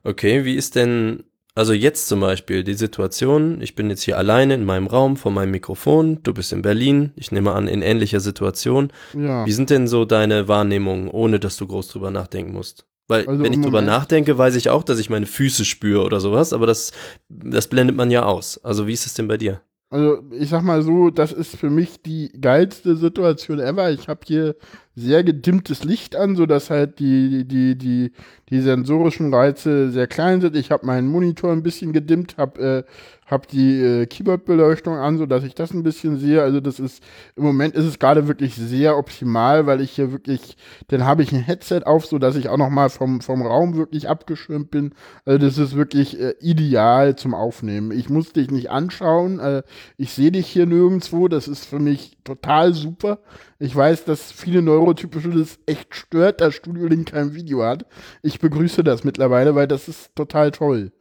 [0.03, 4.55] Okay, wie ist denn, also jetzt zum Beispiel die Situation, ich bin jetzt hier alleine
[4.55, 8.19] in meinem Raum vor meinem Mikrofon, du bist in Berlin, ich nehme an, in ähnlicher
[8.19, 8.91] Situation.
[9.13, 9.45] Ja.
[9.45, 12.85] Wie sind denn so deine Wahrnehmungen, ohne dass du groß drüber nachdenken musst?
[13.07, 16.19] Weil, Also wenn ich drüber nachdenke, weiß ich auch, dass ich meine Füße spüre oder
[16.19, 16.91] sowas, aber das,
[17.29, 18.63] das blendet man ja aus.
[18.63, 19.61] Also, wie ist es denn bei dir?
[19.91, 23.91] Also ich sag mal so, das ist für mich die geilste Situation ever.
[23.91, 24.55] Ich habe hier
[24.95, 28.13] sehr gedimmtes Licht an, sodass halt die, die, die,
[28.49, 30.55] die sensorischen Reize sehr klein sind.
[30.55, 32.91] Ich habe meinen Monitor ein bisschen gedimmt, habe äh,
[33.31, 36.43] hab die äh, Keyboard-Beleuchtung an, sodass ich das ein bisschen sehe.
[36.43, 37.01] Also das ist,
[37.37, 40.57] im Moment ist es gerade wirklich sehr optimal, weil ich hier wirklich,
[40.89, 44.09] dann habe ich ein Headset auf, sodass ich auch noch mal vom, vom Raum wirklich
[44.09, 44.93] abgeschirmt bin.
[45.25, 47.91] Also das ist wirklich äh, ideal zum Aufnehmen.
[47.91, 49.63] Ich muss dich nicht anschauen, äh,
[49.95, 53.19] ich sehe dich hier nirgendwo, das ist für mich total super.
[53.59, 57.85] Ich weiß, dass viele Neurotypische das echt stört, dass Studio Link kein Video hat.
[58.23, 60.91] Ich begrüße das mittlerweile, weil das ist total toll.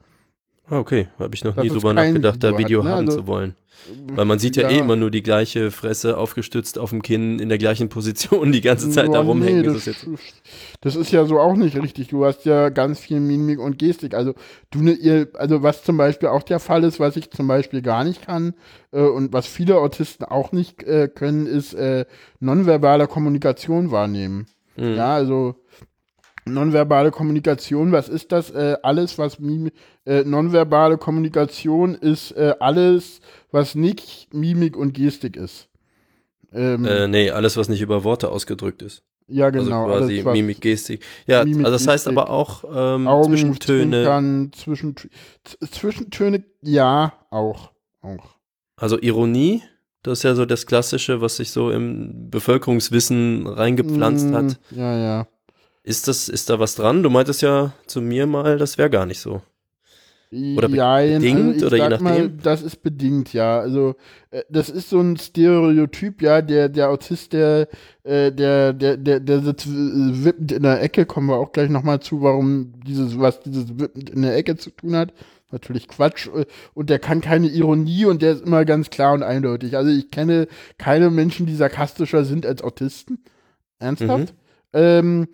[0.71, 2.91] Ah, okay, habe ich noch Dass nie drüber nachgedacht, da Video ne?
[2.91, 3.55] haben Also- zu wollen.
[4.13, 4.77] Weil man sieht ja, Ja.
[4.77, 8.61] eh immer nur die gleiche Fresse aufgestützt auf dem Kinn in der gleichen Position die
[8.61, 9.63] ganze Zeit da rumhängen.
[9.63, 10.35] nee, ist das, das jetzt
[10.83, 12.09] das ist ja so auch nicht richtig.
[12.09, 14.13] Du hast ja ganz viel Mimik und Gestik.
[14.15, 14.35] Also
[14.71, 17.81] du ne, ihr, also was zum Beispiel auch der Fall ist, was ich zum Beispiel
[17.81, 18.53] gar nicht kann
[18.93, 22.05] äh, und was viele Autisten auch nicht äh, können, ist äh,
[22.39, 24.47] nonverbale Kommunikation wahrnehmen.
[24.77, 24.95] Hm.
[24.97, 25.55] Ja, also
[26.51, 28.51] nonverbale Kommunikation, was ist das?
[28.51, 29.71] Äh, alles, was Mim
[30.05, 33.21] äh, nonverbale Kommunikation ist, äh, alles,
[33.53, 35.69] was nicht Mimik und Gestik ist.
[36.53, 39.03] Ähm, Äh, nee, alles, was nicht über Worte ausgedrückt ist.
[39.29, 39.87] ja, genau.
[39.87, 41.05] also quasi alles, Mimik, Gestik.
[41.27, 44.51] Ja, Mimik, also das heißt Gestik, aber auch ähm, Augen, Zwischentöne.
[44.53, 44.95] Zwischen,
[45.71, 47.71] Zwischentöne, ja, auch.
[48.03, 48.37] auch.
[48.77, 49.63] Also Ironie,
[50.03, 54.59] das ist ja so das Klassische, was sich so im Bevölkerungswissen reingepflanzt Mm, hat.
[54.71, 55.27] Ja, ja.
[55.83, 57.03] Ist das, ist da was dran?
[57.03, 59.41] Du meintest ja zu mir mal, das wäre gar nicht so.
[60.33, 62.05] Oder be ja, bedingt also oder je nachdem?
[62.05, 63.59] Mal, das ist bedingt, ja.
[63.59, 63.97] Also
[64.31, 67.67] äh, das ist so ein Stereotyp, ja, der, der Autist, der,
[68.05, 71.69] äh, der, der, der, der sitzt äh, wippend in der Ecke, kommen wir auch gleich
[71.69, 75.13] nochmal zu, warum dieses, was dieses wippend in der Ecke zu tun hat.
[75.51, 76.29] Natürlich Quatsch.
[76.75, 79.77] Und der kann keine Ironie und der ist immer ganz klar und eindeutig.
[79.77, 80.47] Also ich kenne
[80.79, 83.25] keine Menschen, die sarkastischer sind als Autisten.
[83.81, 84.33] Ernsthaft?
[84.73, 85.27] Ähm,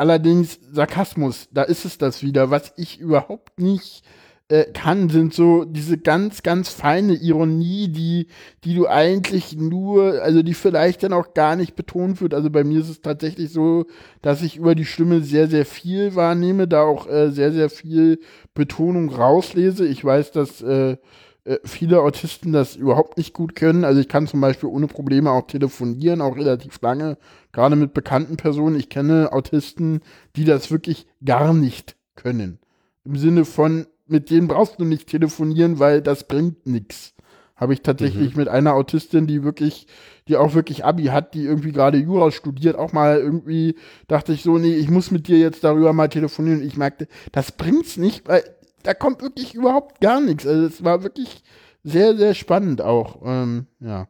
[0.00, 2.50] allerdings Sarkasmus, da ist es das wieder.
[2.50, 4.02] Was ich überhaupt nicht
[4.48, 8.26] äh, kann, sind so diese ganz, ganz feine Ironie, die,
[8.64, 12.32] die du eigentlich nur, also die vielleicht dann auch gar nicht betont wird.
[12.32, 13.86] Also bei mir ist es tatsächlich so,
[14.22, 18.20] dass ich über die Stimme sehr, sehr viel wahrnehme, da auch äh, sehr, sehr viel
[18.54, 19.86] Betonung rauslese.
[19.86, 20.96] Ich weiß, dass äh,
[21.44, 23.84] äh, viele Autisten das überhaupt nicht gut können.
[23.84, 27.16] Also ich kann zum Beispiel ohne Probleme auch telefonieren, auch relativ lange,
[27.52, 28.76] gerade mit bekannten Personen.
[28.76, 30.00] Ich kenne Autisten,
[30.36, 32.58] die das wirklich gar nicht können.
[33.04, 37.14] Im Sinne von, mit denen brauchst du nicht telefonieren, weil das bringt nichts.
[37.56, 39.86] Habe ich tatsächlich mit einer Autistin, die wirklich,
[40.28, 43.76] die auch wirklich Abi hat, die irgendwie gerade Jura studiert, auch mal irgendwie
[44.08, 46.62] dachte ich so, nee, ich muss mit dir jetzt darüber mal telefonieren.
[46.62, 48.42] Ich merkte, das bringt's nicht, weil
[48.82, 50.46] da kommt wirklich überhaupt gar nichts.
[50.46, 51.42] Also es war wirklich
[51.84, 53.20] sehr, sehr spannend auch.
[53.24, 54.08] Ähm, ja.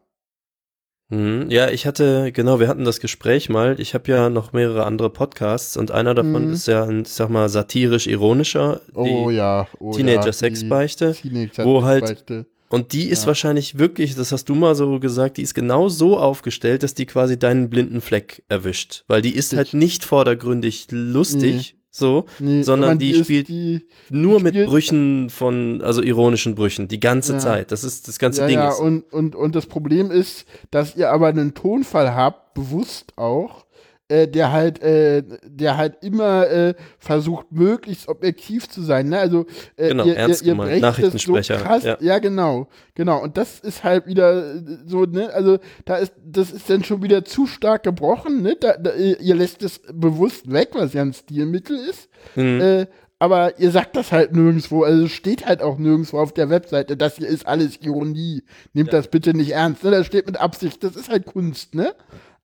[1.08, 1.46] Mhm.
[1.50, 3.80] Ja, ich hatte, genau, wir hatten das Gespräch mal.
[3.80, 6.52] Ich habe ja noch mehrere andere Podcasts und einer davon Mhm.
[6.52, 8.80] ist ja ein, ich sag mal, satirisch-ironischer.
[8.94, 9.66] Oh die- ja.
[9.80, 12.46] Oh, Teenager-Sexbeichte, ja, Teenager wo halt-.
[12.68, 13.26] Und die ist Ja.
[13.28, 17.06] wahrscheinlich wirklich, das hast du mal so gesagt, die ist genau so aufgestellt, dass die
[17.06, 19.02] quasi deinen blinden Fleck erwischt.
[19.08, 24.40] Weil die ist halt nicht vordergründig lustig, so, Nee, sondern die ist spielt die, nur
[24.40, 27.38] mit spielt- Brüchen von, also ironischen Brüchen, die ganze Ja.
[27.40, 27.72] Zeit.
[27.72, 28.56] Das ist das ganze ja, Ding.
[28.58, 28.78] ja, ist.
[28.80, 33.64] und, und, und das Problem ist, dass ihr aber einen Tonfall habt, bewusst auch,
[34.10, 39.08] äh, der halt, äh, der halt immer äh, versucht, möglichst objektiv zu sein.
[39.08, 39.18] Ne?
[39.18, 39.46] Also
[39.76, 40.70] äh, Genau, ihr, ernst ihr, ihr gemeint.
[40.70, 41.84] brecht das so Nachrichtensprecher, krass.
[41.84, 41.96] ja.
[42.00, 42.18] Ja.
[42.18, 43.22] genau, genau.
[43.22, 47.02] Und das ist halt wieder äh, so, ne, also da ist, das ist dann schon
[47.02, 48.56] wieder zu stark gebrochen, ne?
[48.60, 52.08] Da, da, ihr lässt es bewusst weg, was ja ein Stilmittel ist.
[52.34, 52.86] Mhm.
[53.22, 56.96] Aber ihr sagt das halt nirgendwo, also es steht halt auch nirgendwo auf der Webseite,
[56.96, 58.42] das hier ist alles Ironie.
[58.72, 59.90] Nehmt das bitte nicht ernst, ne?
[59.90, 61.92] Das steht mit Absicht, das ist halt Kunst, ne?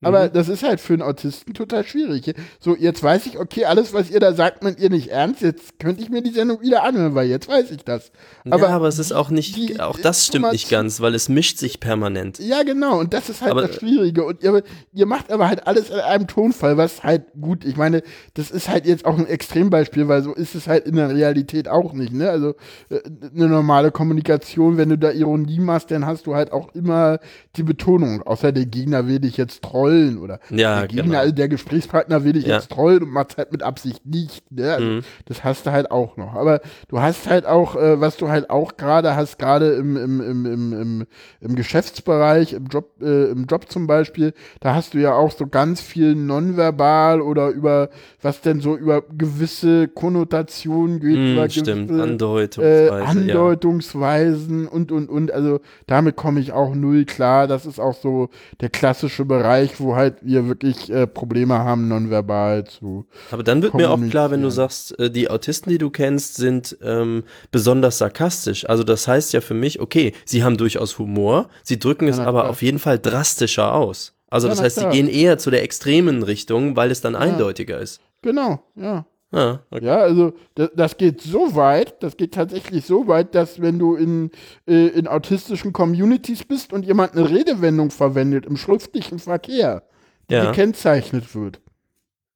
[0.03, 2.35] Aber das ist halt für einen Autisten total schwierig.
[2.61, 5.41] So, jetzt weiß ich, okay, alles, was ihr da sagt, meint ihr nicht ernst.
[5.41, 8.13] Jetzt könnte ich mir die Sendung wieder anhören, weil jetzt weiß ich das.
[8.51, 11.31] Aber, ja, aber es ist auch nicht, die auch das stimmt nicht ganz, weil es
[11.31, 12.39] mischt sich permanent.
[12.39, 14.25] Ja, genau, und das ist halt Aber- das Schwierige.
[14.25, 18.03] Und ihr, ihr macht aber halt alles in einem Tonfall, was halt gut, ich meine,
[18.35, 21.69] das ist halt jetzt auch ein Extrembeispiel, weil so ist es halt in der Realität
[21.69, 22.29] auch nicht, ne?
[22.29, 22.55] Also
[22.91, 23.01] äh,
[23.35, 27.19] eine normale Kommunikation, wenn du da Ironie machst, dann hast du halt auch immer
[27.57, 31.19] die Betonung, außer der Gegner will dich jetzt trollen oder Ja, der Gegner, genau.
[31.19, 32.57] also der Gesprächspartner will dich Ja.
[32.57, 34.73] jetzt trollen und macht halt mit Absicht nicht, ne?
[34.75, 35.01] Also, Mhm.
[35.27, 36.35] Das hast du halt auch noch.
[36.35, 40.21] Aber du hast halt auch, äh, was du halt auch gerade hast, gerade im, im,
[40.21, 41.07] im, im, im,
[41.41, 45.47] im Geschäftsbereich, im Job, äh, im Job zum Beispiel, da hast du ja auch so
[45.47, 47.89] ganz viel nonverbal oder über,
[48.23, 52.87] was denn so über gewisse Konnotationen geht, Mhm, über stimmt, gewisse, äh, Andeutungsweise.
[52.97, 53.05] ja.
[53.05, 55.33] Andeutungsweisen und, und, und.
[55.33, 57.47] Also damit komme ich auch null klar.
[57.47, 58.29] Das ist auch so
[58.61, 63.07] der klassische Bereich, wo halt wir wirklich äh, Probleme haben, nonverbal zu.
[63.31, 66.37] Aber dann wird mir auch klar, wenn du sagst, äh, die Autisten, die du kennst,
[66.37, 68.69] sind ähm, besonders sarkastisch.
[68.69, 72.25] Also das heißt ja für mich, okay, sie haben durchaus Humor, sie drücken es na
[72.27, 72.51] aber klar.
[72.51, 74.15] auf jeden Fall drastischer aus.
[74.29, 74.93] Also Ja, das heißt, sie klar.
[74.93, 78.01] gehen eher zu der extremen Richtung, weil es dann eindeutiger ist.
[78.23, 79.07] Genau, ja.
[79.37, 79.85] Ah, okay.
[79.85, 83.95] Ja, also das, das geht so weit, das geht tatsächlich so weit, dass wenn du
[83.95, 84.31] in,
[84.67, 89.83] äh, in autistischen Communities bist und jemand eine Redewendung verwendet im schriftlichen Verkehr,
[90.31, 90.47] die Ja.
[90.47, 91.61] gekennzeichnet wird.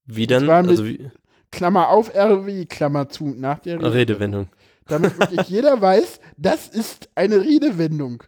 [0.05, 0.49] Wie dann?
[0.51, 1.11] Also wie,
[1.51, 4.49] Klammer auf, RW, Klammer zu, nach der Redewendung.
[4.87, 8.23] Damit wirklich jeder weiß, das ist eine Redewendung.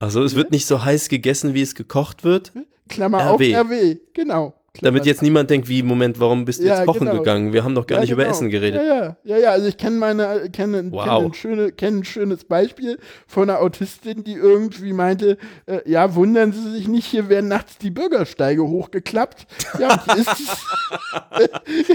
[0.00, 2.52] Also es wird nicht so heiß gegessen, wie es gekocht wird,
[2.90, 3.54] Klammer auf, RW.
[3.56, 4.52] RW, genau.
[4.80, 7.18] Damit jetzt niemand denkt, wie, Moment, warum bist du Ja, jetzt kochen genau.
[7.18, 7.52] gegangen?
[7.52, 8.34] Wir haben doch gar Ja, nicht über genau.
[8.34, 8.82] Essen geredet.
[8.82, 9.50] Ja, ja, ja, ja.
[9.50, 11.04] Also ich kenne meine, kenne, Wow.
[11.04, 16.16] kenne, ein schöne, kenne ein schönes Beispiel von einer Autistin, die irgendwie meinte, äh, ja,
[16.16, 19.46] wundern Sie sich nicht, hier werden nachts die Bürgersteige hochgeklappt.
[19.78, 20.02] Ja,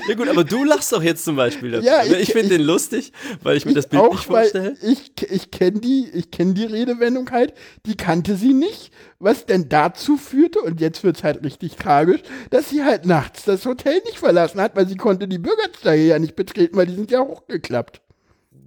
[0.07, 1.85] Ja gut, aber du lachst doch jetzt zum Beispiel dazu.
[1.85, 2.15] Ja, ne?
[2.17, 3.11] ich- ich finde den lustig,
[3.43, 4.75] weil ich mir das Bild auch, nicht vorstelle.
[4.81, 7.53] ich, ich kenne die, ich kenne die Redewendung halt,
[7.85, 12.68] die kannte sie nicht, was denn dazu führte, und jetzt wird's halt richtig tragisch, dass
[12.69, 16.35] sie halt nachts das Hotel nicht verlassen hat, weil sie konnte die Bürgersteige ja nicht
[16.35, 18.01] betreten, weil die sind ja hochgeklappt.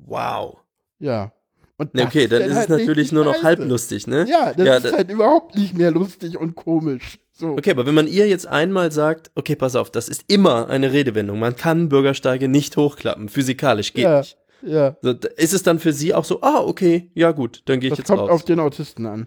[0.07, 0.59] Wow.
[0.99, 1.33] Ja.
[1.79, 4.27] Und Ne, okay, dann dann ist es halt natürlich richtig nur noch halb lustig, ne?
[4.29, 7.19] Ja, das Ja, ist da- halt überhaupt nicht mehr lustig und komisch.
[7.33, 7.53] So.
[7.53, 10.93] Okay, aber wenn man ihr jetzt einmal sagt, okay, pass auf, das ist immer eine
[10.93, 11.38] Redewendung.
[11.41, 13.29] Man kann Bürgersteige nicht hochklappen.
[13.29, 14.19] Physikalisch geht Ja.
[14.19, 14.37] nicht.
[14.62, 14.97] Ja.
[15.03, 17.93] So, ist es dann für sie auch so, ah, okay, ja gut, dann gehe ich
[17.93, 18.31] Das jetzt kommt raus.
[18.31, 19.27] auf den Autisten an.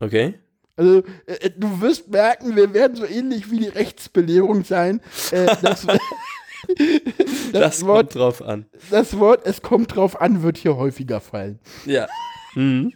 [0.00, 0.34] okay.
[0.76, 5.00] Also, äh, du wirst merken, wir werden so ähnlich wie die Rechtsbelehrung sein.
[5.30, 8.66] Äh, das, das, Das, Wort, kommt drauf an.
[8.90, 11.58] das Wort, es kommt drauf an, wird hier häufiger fallen.
[11.86, 12.06] Ja.
[12.54, 12.92] Mhm.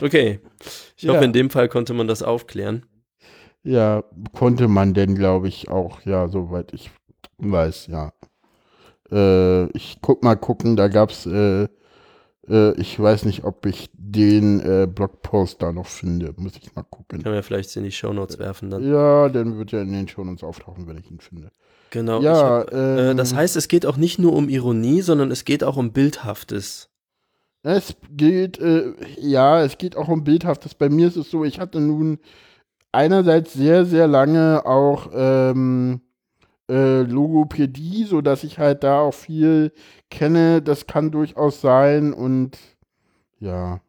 [0.00, 0.40] Okay.
[0.96, 1.14] Ich Ja.
[1.14, 2.86] hoffe, in dem Fall konnte man das aufklären.
[3.64, 6.90] Ja, konnte man denn, glaube ich, auch, ja, soweit ich
[7.38, 8.12] weiß, ja.
[9.10, 11.68] Äh, ich guck mal gucken, da gab's, äh, äh,
[12.48, 16.32] ich weiß nicht, ob ich den äh, Blogpost da noch finde.
[16.36, 17.22] Muss ich mal gucken.
[17.22, 18.88] Können wir vielleicht in die Shownotes werfen dann.
[18.88, 21.50] Ja, dann wird er in den Shownotes auftauchen, wenn ich ihn finde.
[21.90, 22.20] Genau.
[22.20, 25.44] Ja, hab, äh, ähm, das heißt, es geht auch nicht nur um Ironie, sondern es
[25.44, 26.88] geht auch um Bildhaftes.
[27.62, 30.74] Es geht, äh, ja, es geht auch um Bildhaftes.
[30.74, 32.18] Bei mir ist es so, ich hatte nun
[32.92, 36.00] einerseits sehr, sehr lange auch ähm,
[36.70, 39.72] äh, Logopädie, sodass ich halt da auch viel
[40.10, 40.62] kenne.
[40.62, 42.58] Das kann durchaus sein und
[43.38, 43.80] ja,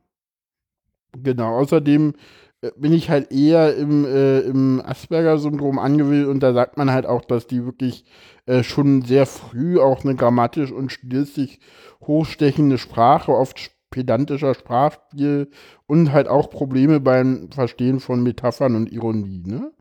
[1.23, 1.57] genau.
[1.57, 2.13] Außerdem
[2.61, 7.05] äh, bin ich halt eher im, äh, im Asperger-Syndrom angewählt und da sagt man halt
[7.05, 8.05] auch, dass die wirklich
[8.45, 11.59] äh, schon sehr früh auch eine grammatisch und stilistisch
[12.01, 15.49] hochstechende Sprache, oft pedantischer Sprachspiel
[15.87, 19.71] und halt auch Probleme beim Verstehen von Metaphern und Ironie, ne?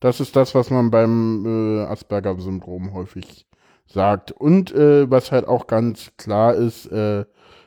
[0.00, 3.46] Das ist das, was man beim äh, Asperger-Syndrom häufig
[3.86, 4.32] sagt.
[4.32, 7.24] Und äh, was halt auch ganz klar ist, äh,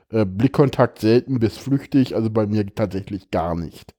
[0.10, 3.94] äh, Blickkontakt selten bis flüchtig, also bei mir tatsächlich gar nicht.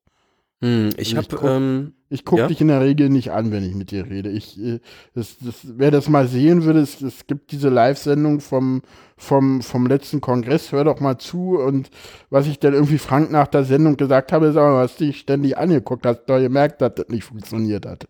[0.60, 2.46] Hm, ich habe, ähm, Ich gucke Ja?
[2.46, 4.30] dich in der Regel nicht an, wenn ich mit dir rede.
[4.30, 4.78] Ich, äh,
[5.14, 8.82] das, das, wer das mal sehen würde, es, es gibt diese Live-Sendung vom,
[9.16, 11.58] vom, vom letzten Kongress, hör doch mal zu.
[11.58, 11.90] Und
[12.30, 15.58] was ich dann irgendwie Frank nach der Sendung gesagt habe, ist, aber, hast dich ständig
[15.58, 18.06] angeguckt, hast doch gemerkt, dass das nicht funktioniert hat.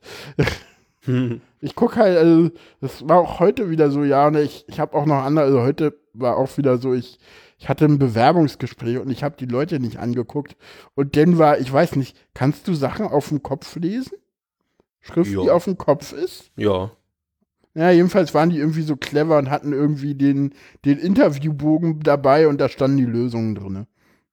[1.05, 2.51] hm, Ich gucke halt, also,
[2.83, 5.63] das war auch heute wieder so, ja, und ich, ich habe auch noch andere, also
[5.63, 7.19] heute war auch wieder so, ich,
[7.59, 10.57] ich hatte ein Bewerbungsgespräch und ich habe die Leute nicht angeguckt.
[10.95, 14.19] Und dann war, ich weiß nicht, kannst du Sachen auf dem Kopf lesen?
[15.01, 15.53] Schrift, die Ja.
[15.53, 16.51] auf dem Kopf ist?
[16.57, 16.91] ja.
[17.77, 22.61] Ja, jedenfalls waren die irgendwie so clever und hatten irgendwie den, den Interviewbogen dabei und
[22.61, 23.89] da standen die Lösungen drin.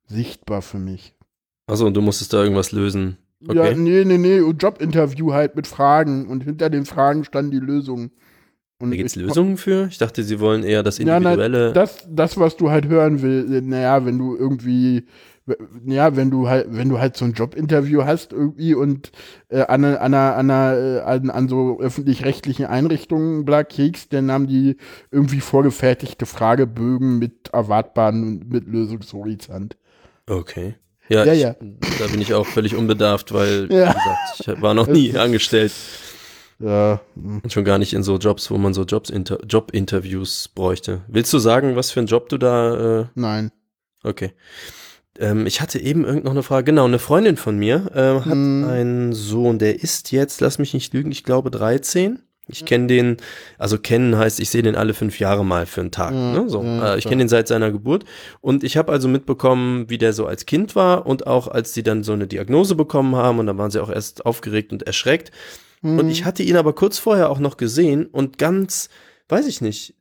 [0.05, 1.15] Sichtbar für mich.
[1.65, 3.17] Achso, und du musstest da irgendwas lösen.
[3.39, 3.75] Ja, Okay.
[3.75, 8.11] nee, nee, nee, Jobinterview halt mit Fragen und hinter den Fragen standen die Lösungen.
[8.81, 9.87] Und Da gibt's ich- Lösungen für?
[9.89, 11.71] Ich dachte, sie wollen eher das Ja, na, Individuelle.
[11.73, 15.05] Das, das, was du halt hören willst, naja, wenn du irgendwie,
[15.45, 19.11] w- ja, wenn du halt, wenn du halt so ein Jobinterview hast irgendwie und
[19.49, 24.31] äh, an, einer- an, einer- an, äh, an, an so öffentlich-rechtlichen Einrichtungen bla kriegst, dann
[24.31, 24.77] haben die
[25.11, 29.77] irgendwie vorgefertigte Fragebögen mit erwartbaren und mit Lösungshorizont.
[30.27, 30.75] okay.
[31.09, 31.55] Ja, Ja, ich, ja.
[31.99, 33.91] da bin ich auch völlig unbedarft, weil, wie Ja.
[33.91, 35.73] gesagt, ich war noch nie angestellt.
[36.63, 37.41] Ja, hm.
[37.43, 41.01] Und schon gar nicht in so Jobs, wo man so Jobs inter Jobinterviews bräuchte.
[41.07, 43.51] Willst du sagen, was für einen Job du da, äh, nein.
[44.03, 44.33] okay.
[45.19, 46.65] Ähm, ich hatte eben irgend noch eine Frage.
[46.65, 48.65] Genau, eine Freundin von mir äh, hat Hm.
[48.69, 52.19] einen Sohn, der ist jetzt, lass mich nicht lügen, ich glaube 13.
[52.47, 53.17] Ich kenne den,
[53.57, 56.13] also kennen heißt, ich sehe den alle fünf Jahre mal für einen Tag.
[56.13, 56.49] Ja, ne?
[56.49, 56.61] so.
[56.63, 58.03] ja, äh, ich kenne den seit seiner Geburt.
[58.41, 61.83] Und ich habe also mitbekommen, wie der so als Kind war und auch als die
[61.83, 65.31] dann so eine Diagnose bekommen haben und dann waren sie auch erst aufgeregt und erschreckt.
[65.81, 65.99] Hm.
[65.99, 68.89] Und ich hatte ihn aber kurz vorher auch noch gesehen und ganz,
[69.29, 69.95] weiß ich nicht,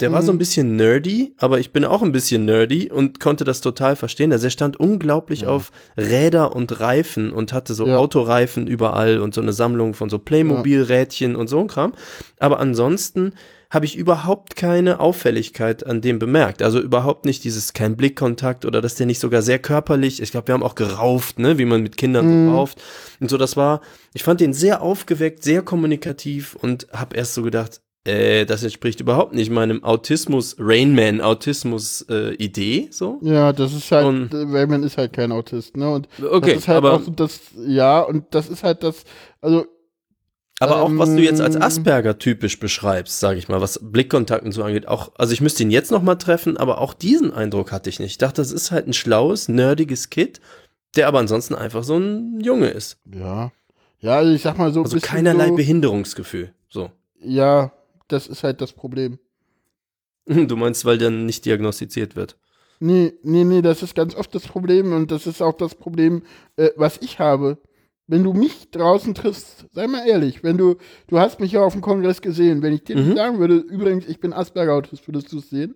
[0.00, 0.38] der war so ein Mhm.
[0.38, 4.30] bisschen nerdy, aber ich bin auch ein bisschen nerdy und konnte das total verstehen.
[4.30, 5.48] Also er stand unglaublich Ja.
[5.48, 7.96] auf Räder und Reifen und hatte so Ja.
[7.98, 11.94] Autoreifen überall und so eine Sammlung von so Playmobil-Rädchen und so ein Kram.
[12.38, 13.32] Aber ansonsten
[13.70, 16.62] habe ich überhaupt keine Auffälligkeit an dem bemerkt.
[16.62, 20.48] Also überhaupt nicht dieses kein Blickkontakt oder dass der nicht sogar sehr körperlich, ich glaube,
[20.48, 22.82] wir haben auch gerauft, ne, wie man mit Kindern so rauft.
[23.20, 23.82] Und so, das war,
[24.14, 29.00] ich fand den sehr aufgeweckt, sehr kommunikativ und habe erst so gedacht, äh, das entspricht
[29.00, 33.18] überhaupt nicht meinem Autismus, Rainman Autismus äh, Idee, so.
[33.22, 35.90] Ja, das ist halt, Und- äh, Raymond ist halt kein Autist, ne?
[35.90, 39.04] Und Okay, das ist halt aber, auch das, ja, und das ist halt das,
[39.42, 39.66] also
[40.60, 44.44] aber auch was du jetzt als ähm, Asperger typisch beschreibst, sage ich mal, was Blickkontakt
[44.44, 47.32] und so angeht, auch, also ich müsste ihn jetzt noch mal treffen, aber auch diesen
[47.32, 48.12] Eindruck hatte ich nicht.
[48.12, 50.40] Ich dachte, das ist halt ein schlaues, nerdiges Kid,
[50.96, 52.98] der aber ansonsten einfach so ein Junge ist.
[53.12, 53.52] Ja.
[54.00, 54.82] Ja, also ich sag mal so.
[54.82, 56.54] Also keinerlei so, Behinderungsgefühl.
[56.68, 56.90] So.
[57.20, 57.72] Ja,
[58.06, 59.18] das ist halt das Problem.
[60.26, 62.36] Du meinst, weil dann nicht diagnostiziert wird.
[62.80, 66.22] Nee, nee, nee, das ist ganz oft das Problem und das ist auch das Problem,
[66.56, 67.58] äh, was ich habe.
[68.10, 70.76] Wenn du mich draußen triffst, sei mal ehrlich, wenn du,
[71.08, 73.04] du hast mich ja auf dem Kongress gesehen, wenn ich dir Mhm.
[73.04, 75.74] nicht sagen würde, übrigens, ich bin Asperger-Autist, würdest du es sehen?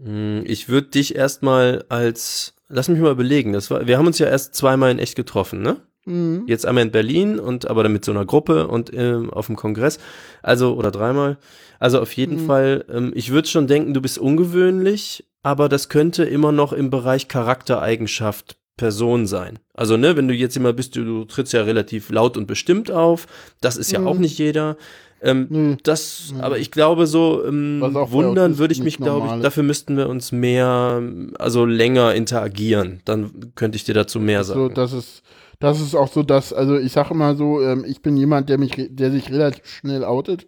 [0.00, 4.18] Hm, Ich würde dich erstmal als, lass mich mal überlegen, das war, wir haben uns
[4.20, 5.78] ja erst zweimal in echt getroffen, ne?
[6.06, 6.44] Mhm.
[6.46, 9.56] Jetzt einmal in Berlin und aber dann mit so einer Gruppe und ähm, auf dem
[9.56, 9.98] Kongress.
[10.42, 11.38] Also, oder dreimal.
[11.80, 12.46] Also auf jeden mhm.
[12.46, 16.90] Fall, ähm, ich würde schon denken, du bist ungewöhnlich, aber das könnte immer noch im
[16.90, 19.58] Bereich Charaktereigenschaft Person sein.
[19.72, 22.90] Also, ne, wenn du jetzt immer bist, du, du trittst ja relativ laut und bestimmt
[22.90, 23.26] auf.
[23.60, 24.08] Das ist ja mhm.
[24.08, 24.76] auch nicht jeder.
[25.22, 25.76] Ähm, nee.
[25.82, 26.42] Das, nee.
[26.42, 30.32] aber ich glaube so, ähm, wundern würde ich mich, glaube ich, dafür müssten wir uns
[30.32, 31.02] mehr,
[31.38, 33.00] also länger interagieren.
[33.04, 34.74] Dann könnte ich dir dazu mehr sagen.
[34.74, 35.22] Das ist,
[35.60, 38.58] das ist auch so, dass, also ich sage immer so, ähm, ich bin jemand, der
[38.58, 40.46] mich, der sich relativ schnell outet.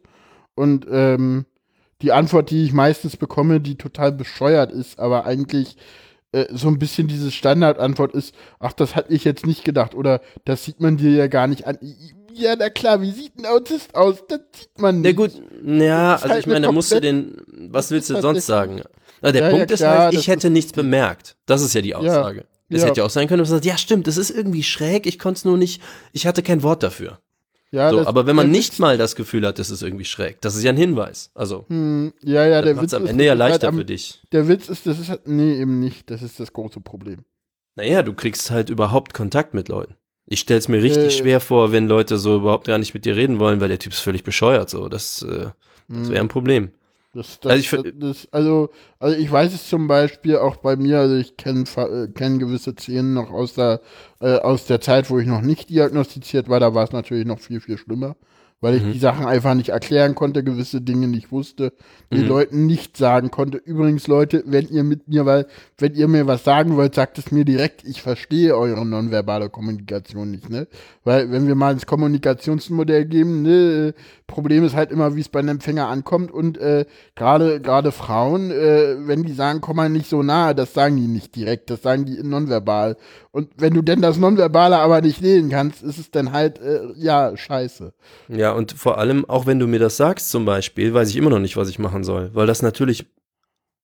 [0.55, 1.47] Und ähm,
[2.03, 5.77] die Antwort, die ich meistens bekomme, die total bescheuert ist, aber eigentlich
[6.33, 10.21] äh, so ein bisschen diese Standardantwort ist, ach, das hatte ich jetzt nicht gedacht oder
[10.45, 11.79] das sieht man dir ja gar nicht an.
[12.33, 14.17] Ja, na klar, wie sieht ein Autist aus?
[14.29, 15.07] Das sieht man nicht.
[15.07, 15.33] Ja gut,
[15.65, 17.37] ja, also halt ich meine, da musst du den,
[17.71, 18.83] was willst du sonst sagen?
[19.23, 21.37] Na, der ja, Punkt ja, ist halt, ich hätte nichts bemerkt.
[21.47, 22.45] Das ist ja die Aussage.
[22.69, 22.89] Es ja.
[22.89, 25.19] hätte ja auch sein können, dass man sagt, ja stimmt, das ist irgendwie schräg, ich
[25.19, 25.81] konnte es nur nicht,
[26.13, 27.21] ich hatte kein Wort dafür.
[27.77, 30.41] Ja, so, das, aber wenn man nicht mal das Gefühl hat, das ist irgendwie schräg,
[30.41, 31.31] das ist ja ein Hinweis.
[31.35, 34.23] Also, hm, ja, ja, der Witz am Ende ja leichter halt am, für dich.
[34.33, 37.27] Der Witz ist, das ist halt, nee, eben nicht, das ist das große Problem.
[37.75, 39.95] Naja, du kriegst halt überhaupt Kontakt mit Leuten.
[40.25, 43.15] Ich stell's mir richtig äh, schwer vor, wenn Leute so überhaupt gar nicht mit dir
[43.15, 44.89] reden wollen, weil der Typ ist völlig bescheuert, so.
[44.89, 45.51] Das, äh,
[45.89, 46.29] das wäre ein hm.
[46.29, 46.71] Problem.
[47.17, 50.99] Das, das, also, ich, das, also, also ich weiß es zum Beispiel auch bei mir,
[51.01, 53.81] also ich kenne äh, kenn gewisse Szenen noch aus der,
[54.21, 57.41] äh, aus der Zeit, wo ich noch nicht diagnostiziert war, da war es natürlich noch
[57.41, 58.17] viel, viel schlimmer
[58.61, 58.93] weil ich mhm.
[58.93, 61.73] die Sachen einfach nicht erklären konnte, gewisse Dinge nicht wusste,
[62.13, 62.29] die mhm.
[62.29, 63.59] Leuten nicht sagen konnte.
[63.59, 65.47] Übrigens, Leute, wenn ihr mit mir, weil,
[65.79, 70.31] wenn ihr mir was sagen wollt, sagt es mir direkt, ich verstehe eure nonverbale Kommunikation
[70.31, 70.67] nicht, ne?
[71.05, 73.95] Weil, wenn wir mal ins Kommunikationsmodell geben, ne,
[74.27, 76.85] Problem ist halt immer, wie es bei einem Empfänger ankommt und äh,
[77.15, 81.07] gerade gerade Frauen, äh, wenn die sagen, komm mal nicht so nahe, das sagen die
[81.07, 82.97] nicht direkt, das sagen die nonverbal.
[83.31, 86.81] Und wenn du denn das Nonverbale aber nicht lesen kannst, ist es dann halt, äh,
[86.97, 87.93] ja, scheiße.
[88.29, 91.31] Ja, und vor allem, auch wenn du mir das sagst zum Beispiel, weiß ich immer
[91.31, 93.07] noch nicht, was ich machen soll, weil das natürlich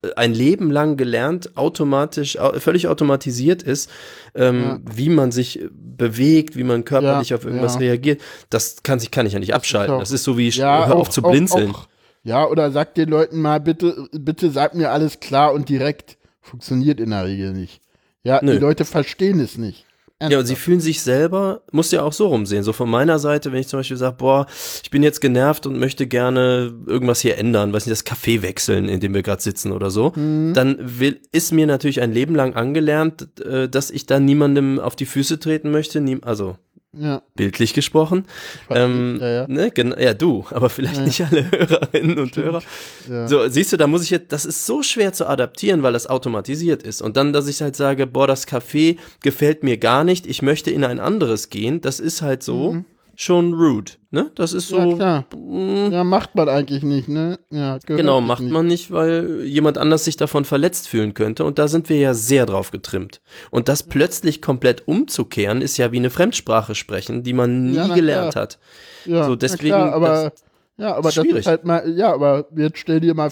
[0.03, 3.91] äh, ein Leben lang gelernt, automatisch, völlig automatisiert ist,
[4.35, 4.81] ähm, ja.
[4.95, 7.81] wie man sich bewegt, wie man körperlich ja, auf irgendwas ja.
[7.81, 8.21] reagiert.
[8.51, 9.99] Das kann, sich, kann ich ja nicht abschalten.
[9.99, 11.71] Das ist so wie, ja, hör auf zu blinzeln.
[11.71, 11.89] Auch, auch,
[12.25, 16.19] ja, oder sag den Leuten mal, bitte, bitte sag mir alles klar und direkt.
[16.41, 17.81] Funktioniert in der Regel nicht.
[18.25, 18.53] Ja, Nö.
[18.53, 19.87] die Leute verstehen es nicht.
[20.31, 22.62] Ja, und sie fühlen sich selber, muss ja auch so rumsehen.
[22.62, 24.47] So von meiner Seite, wenn ich zum Beispiel sage, boah,
[24.83, 28.89] ich bin jetzt genervt und möchte gerne irgendwas hier ändern, weiß nicht, das Café wechseln,
[28.89, 30.53] in dem wir gerade sitzen oder so, mhm.
[30.55, 34.97] dann will, ist mir natürlich ein Leben lang angelernt, äh, dass ich da niemandem auf
[34.97, 36.57] die Füße treten möchte, nie, also
[36.95, 37.22] ja.
[37.34, 38.26] Bildlich gesprochen.
[38.68, 39.47] Ähm, ja, ja.
[39.49, 41.05] Ne, ja, du, aber vielleicht ja.
[41.05, 42.47] nicht alle Hörerinnen und Stimmt.
[42.47, 42.62] Hörer.
[43.09, 43.28] Ja.
[43.28, 46.07] So, siehst du, da muss ich jetzt, das ist so schwer zu adaptieren, weil das
[46.07, 47.01] automatisiert ist.
[47.01, 50.70] Und dann, dass ich halt sage, boah, das Café gefällt mir gar nicht, ich möchte
[50.70, 52.72] in ein anderes gehen, das ist halt so.
[52.72, 52.84] Mhm
[53.15, 54.31] schon rude, ne?
[54.35, 54.79] Das ist so.
[54.79, 55.25] Ja, klar.
[55.35, 57.39] Mh, ja, macht man eigentlich nicht, ne?
[57.51, 58.53] Ja, genau, macht nicht.
[58.53, 61.45] man nicht, weil jemand anders sich davon verletzt fühlen könnte.
[61.45, 63.21] Und da sind wir ja sehr drauf getrimmt.
[63.51, 67.95] Und das plötzlich komplett umzukehren, ist ja wie eine Fremdsprache sprechen, die man nie ja,
[67.95, 68.43] gelernt klar.
[68.43, 68.59] hat.
[69.05, 69.69] Ja, so, deswegen.
[69.69, 70.33] Klar, aber
[70.79, 73.31] ja, aber das ist halt mal, ja, aber jetzt stell dir mal,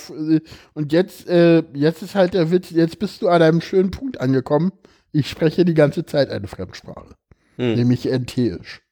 [0.75, 4.21] und jetzt, äh, jetzt ist halt der Witz, jetzt bist du an einem schönen Punkt
[4.21, 4.73] angekommen.
[5.13, 7.15] Ich spreche die ganze Zeit eine Fremdsprache.
[7.57, 7.75] Hm.
[7.75, 8.83] Nämlich Entheisch.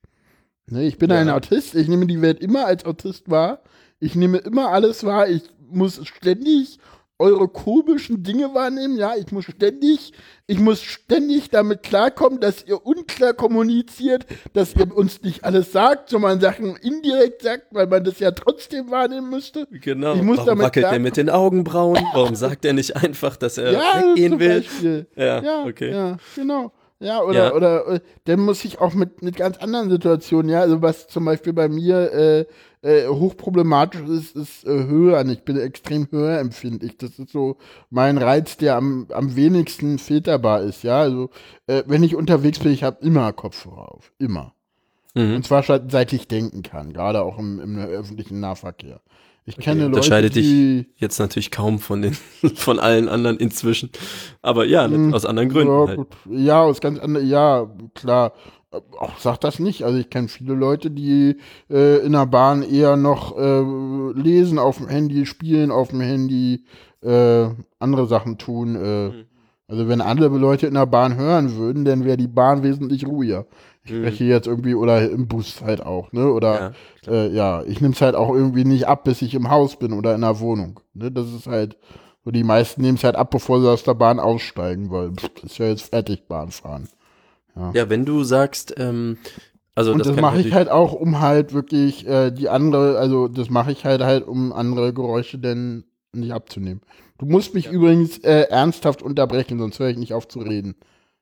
[0.71, 1.17] Ne, ich bin ja.
[1.17, 3.61] ein Autist, ich nehme die Welt immer als Autist wahr.
[4.01, 5.29] Ich nehme immer alles wahr.
[5.29, 6.79] Ich muss ständig
[7.19, 8.97] eure komischen Dinge wahrnehmen.
[8.97, 10.13] Ja, ich muss ständig,
[10.47, 16.11] ich muss ständig damit klarkommen, dass ihr unklar kommuniziert, dass ihr uns nicht alles sagt,
[16.11, 19.67] sondern Sachen indirekt sagt, weil man das ja trotzdem wahrnehmen müsste.
[19.71, 20.15] Genau.
[20.15, 21.99] Ich muss Warum damit wackelt er mit den Augenbrauen?
[22.15, 25.07] Warum sagt er nicht einfach, dass er ja, weggehen will?
[25.17, 25.91] Ja, ja, okay.
[25.91, 26.73] Ja, genau.
[27.01, 27.55] Ja, oder, ja.
[27.55, 31.25] oder, äh, dann muss ich auch mit, mit ganz anderen Situationen, ja, also was zum
[31.25, 32.47] Beispiel bei mir äh,
[32.83, 35.31] äh, hochproblematisch ist, ist äh, Hören.
[35.31, 36.97] Ich bin extrem hörempfindlich.
[36.99, 37.57] Das ist so
[37.91, 41.01] mein Reiz, der am, am wenigsten filterbar ist, ja.
[41.01, 41.31] Also
[41.67, 44.13] äh, wenn ich unterwegs bin, ich habe immer Kopfhörer auf.
[44.19, 44.55] Immer.
[45.15, 45.37] Mhm.
[45.37, 49.01] Und zwar seit ich denken kann, gerade auch im, im öffentlichen Nahverkehr.
[49.49, 52.13] Ich okay, kenne Leute, unterscheidet dich jetzt natürlich kaum von den
[52.55, 53.91] von allen anderen inzwischen,
[54.43, 55.73] aber ja, hm, aus anderen Gründen.
[55.73, 56.09] Ja, halt.
[56.31, 58.35] ja aus ganz anderen, ja klar.
[58.71, 59.85] Auch sag das nicht.
[59.85, 61.39] Also ich kenne viele Leute, die
[61.71, 63.63] äh, in der Bahn eher noch äh,
[64.13, 66.67] lesen auf dem Handy, spielen auf dem Handy,
[67.01, 67.47] äh,
[67.79, 68.75] andere Sachen tun.
[68.77, 69.09] Äh.
[69.09, 69.25] Mhm.
[69.69, 73.47] Also wenn andere Leute in der Bahn hören würden, dann wäre die Bahn wesentlich ruhiger.
[73.89, 74.03] Ich mhm.
[74.03, 76.31] spreche jetzt irgendwie, oder im Bus halt auch, ne?
[76.31, 76.75] Oder
[77.07, 79.79] ja, äh, ja ich nehme es halt auch irgendwie nicht ab, bis ich im Haus
[79.79, 80.81] bin oder in der Wohnung.
[80.95, 81.11] Ne?
[81.11, 81.79] Das ist halt,
[82.25, 85.43] so die meisten nehmen es halt ab, bevor sie aus der Bahn aussteigen, weil pff,
[85.43, 86.89] ist ja jetzt fertig Bahn fahren.
[87.57, 87.73] Ja.
[87.75, 89.19] Ja, wenn du sagst, ähm,
[89.75, 93.29] also und das, kann mache ich halt auch, um halt wirklich äh, die andere, also
[93.29, 96.83] das mache ich halt halt, um andere Geräusche denn nicht abzunehmen.
[97.19, 100.77] Du musst mich übrigens äh, ernsthaft unterbrechen, sonst höre ich nicht auf zu reden.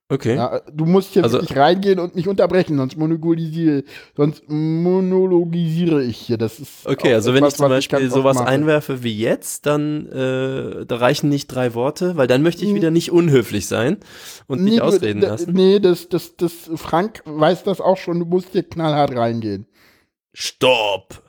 [0.09, 0.37] Okay.
[0.37, 3.83] Ja, du musst hier Also- wirklich reingehen und mich unterbrechen, sonst monologisiere,
[4.17, 6.39] sonst monologisiere ich hier.
[6.39, 8.47] Das ist Okay, also wenn etwas, ich zum Beispiel oft sowas mache.
[8.47, 12.93] einwerfe wie jetzt, dann äh, da reichen nicht drei Worte, weil dann möchte ich wieder
[12.93, 13.97] nicht unhöflich sein
[14.47, 15.53] und nicht Nee, ausreden lassen.
[15.55, 19.67] Nee, das, das, das, Frank weiß das auch schon, du musst hier knallhart reingehen.
[20.33, 21.23] Stopp!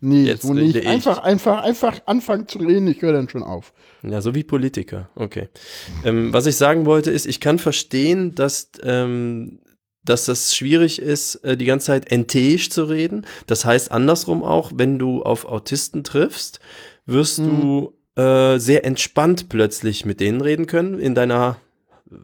[0.00, 0.76] Nee, Jetzt so nicht.
[0.76, 0.86] ich.
[0.86, 3.72] Einfach, einfach, einfach anfangen zu reden, ich höre dann schon auf.
[4.02, 5.08] Ja, so wie Politiker.
[5.16, 5.48] Okay.
[6.04, 9.58] Ähm, was ich sagen wollte ist, ich kann verstehen, dass, ähm,
[10.04, 13.26] dass das schwierig ist, äh, die ganze Zeit entheisch zu reden.
[13.48, 16.60] Das heißt andersrum auch, wenn du auf Autisten triffst,
[17.06, 17.60] wirst Mhm.
[18.16, 21.56] du äh, sehr entspannt plötzlich mit denen reden können in deiner,
[22.10, 22.14] äh,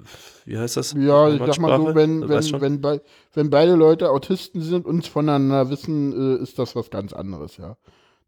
[0.44, 0.94] wie heißt das?
[0.96, 3.00] Ja, ich sag mal so, wenn, wenn, wenn, bei,
[3.34, 7.56] wenn beide Leute Autisten sind und es voneinander wissen, äh, ist das was ganz anderes,
[7.56, 7.76] ja.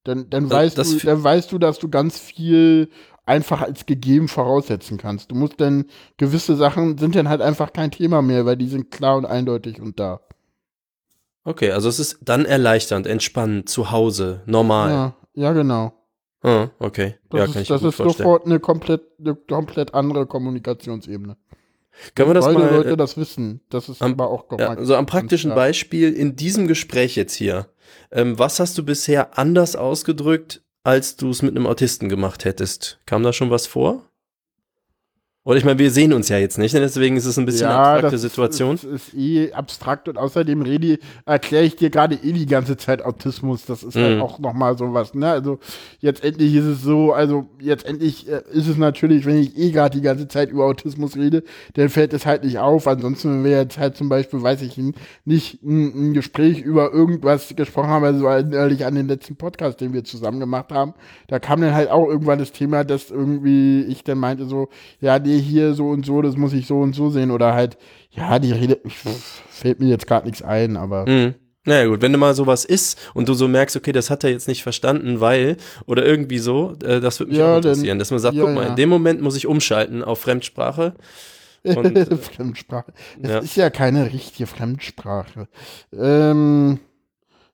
[0.05, 2.91] Dann, dann, Das- weißt das du, dann weißt du, dass du ganz viel
[3.25, 5.33] einfach als gegeben voraussetzen kannst.
[5.33, 5.87] Du musst dann,
[6.17, 9.81] gewisse Sachen sind dann halt einfach kein Thema mehr, weil die sind klar und eindeutig
[9.81, 10.21] und da.
[11.45, 14.91] Okay, also es ist dann erleichternd, entspannend, zu Hause, normal.
[14.91, 15.93] Ja, ja, genau.
[16.43, 17.15] Ah, okay.
[17.31, 18.27] Das ja, kann ist, ich das ist vorstellen.
[18.29, 21.37] sofort eine komplett, eine komplett andere Kommunikationsebene.
[22.15, 23.61] Können wir das Beide mal Leute äh, das wissen.
[23.71, 25.57] Das ist am- aber auch Ja, so am praktischen klar.
[25.67, 27.69] Beispiel in diesem Gespräch jetzt hier.
[28.13, 33.01] Ähm, was hast du bisher anders ausgedrückt, als du es mit einem Autisten gemacht hättest?
[33.07, 34.03] Kam da schon was vor?
[35.47, 36.81] Oder ich meine, wir sehen uns ja jetzt nicht, ne?
[36.81, 38.75] deswegen ist es ein bisschen eine abstrakte das Situation.
[38.75, 43.01] Ist, ist eh abstrakt und außerdem rede, erkläre ich dir gerade eh die ganze Zeit
[43.01, 43.65] Autismus.
[43.65, 44.23] Das ist halt Mhm.
[44.23, 45.31] auch nochmal sowas, ne?
[45.31, 45.61] Also
[46.01, 49.71] jetzt endlich ist es so, also jetzt endlich äh, ist es natürlich, wenn ich eh
[49.71, 51.45] gerade die ganze Zeit über Autismus rede,
[51.75, 52.89] dann fällt es halt nicht auf.
[52.89, 57.55] Ansonsten, wenn wir jetzt halt zum Beispiel, weiß ich nicht, ein, ein Gespräch über irgendwas
[57.55, 60.95] gesprochen haben, also ehrlich an den letzten Podcast, den wir zusammen gemacht haben,
[61.29, 64.71] da kam dann halt auch irgendwann das Thema, dass irgendwie ich dann meinte so,
[65.01, 67.77] ja, nee, hier so und so, das muss ich so und so sehen oder halt,
[68.11, 68.81] ja, die Rede,
[69.49, 71.35] fällt mir jetzt gerade nichts ein, aber Mhm.
[71.69, 74.31] Naja gut, wenn du mal sowas ist und du so merkst, okay, das hat er
[74.31, 75.57] jetzt nicht verstanden, weil,
[75.87, 78.55] oder irgendwie so, äh, das würde mich Ja, auch interessieren, dass man sagt, ja, guck
[78.55, 78.69] mal, ja.
[78.69, 80.95] in dem Moment muss ich umschalten auf Fremdsprache.
[81.65, 82.93] Und, äh, Fremdsprache.
[83.21, 85.49] Es ist ja keine richtige Fremdsprache.
[85.93, 86.79] Ähm,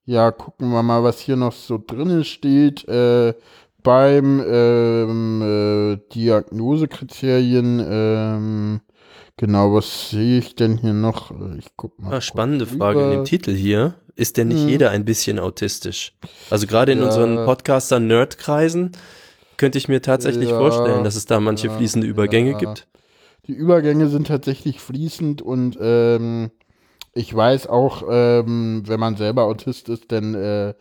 [0.04, 2.86] ja, gucken wir mal, was hier noch so drin steht.
[2.88, 3.32] Äh,
[3.82, 8.80] beim ähm, äh, Diagnosekriterien, ähm,
[9.36, 11.32] genau, was sehe ich denn hier noch?
[11.58, 12.14] Ich guck mal.
[12.14, 13.16] Ah, spannende Frage in rüber.
[13.22, 13.94] dem Titel hier.
[14.14, 14.68] Ist denn nicht Mhm.
[14.68, 16.12] jeder ein bisschen autistisch?
[16.50, 17.04] Also gerade in Ja.
[17.06, 18.92] unseren Podcaster-Nerd-Kreisen
[19.56, 22.86] könnte ich mir tatsächlich Ja, vorstellen, dass es da manche ja, fließende Übergänge gibt.
[23.46, 26.50] Die Übergänge sind tatsächlich fließend und ähm,
[27.14, 30.74] ich weiß auch, ähm, wenn man selber Autist ist, dann äh,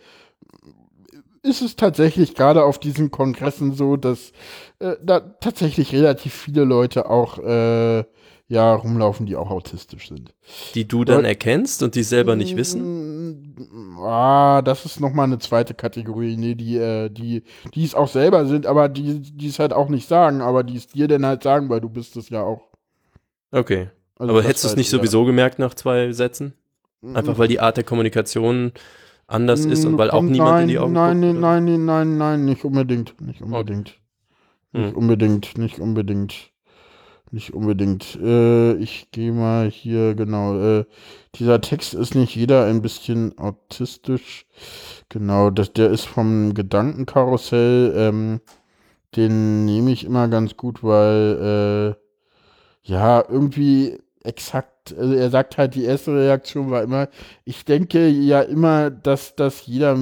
[1.43, 4.31] ist es tatsächlich gerade auf diesen Kongressen so, dass
[4.79, 8.03] äh, da tatsächlich relativ viele Leute auch äh,
[8.47, 10.33] ja rumlaufen, die auch autistisch sind.
[10.75, 11.29] Die du dann Ja.
[11.29, 13.37] erkennst und die selber nicht wissen?
[13.55, 16.35] Mm, Ah, das ist nochmal eine zweite Kategorie.
[16.37, 19.89] Nee, die, äh, die, die es auch selber sind, aber die, die es halt auch
[19.89, 22.67] nicht sagen, aber die es dir dann halt sagen, weil du bist es ja auch.
[23.51, 23.89] Okay.
[24.17, 26.53] Also Aber hättest du es halt nicht sowieso gemerkt nach zwei Sätzen?
[27.03, 28.71] Einfach weil die Art der Kommunikation
[29.31, 31.33] anders ist und weil auch kommt- niemand nein, in die Augen nein, guckt?
[31.33, 33.99] nein, nein, nein, nein, nein, nicht unbedingt, nicht unbedingt,
[34.73, 34.97] nicht Hm.
[34.97, 36.51] unbedingt, nicht unbedingt,
[37.31, 38.15] nicht unbedingt.
[38.21, 40.59] Äh, ich gehe mal hier genau.
[40.59, 40.85] Äh,
[41.35, 44.45] dieser Text ist nicht jeder ein bisschen autistisch.
[45.09, 47.93] Genau, das, der ist vom Gedankenkarussell.
[47.95, 48.41] Ähm,
[49.15, 55.75] den nehme ich immer ganz gut, weil äh, ja irgendwie exakt, also er sagt halt,
[55.75, 57.07] die erste Reaktion war immer,
[57.45, 59.97] ich denke ja immer, dass, dass jeder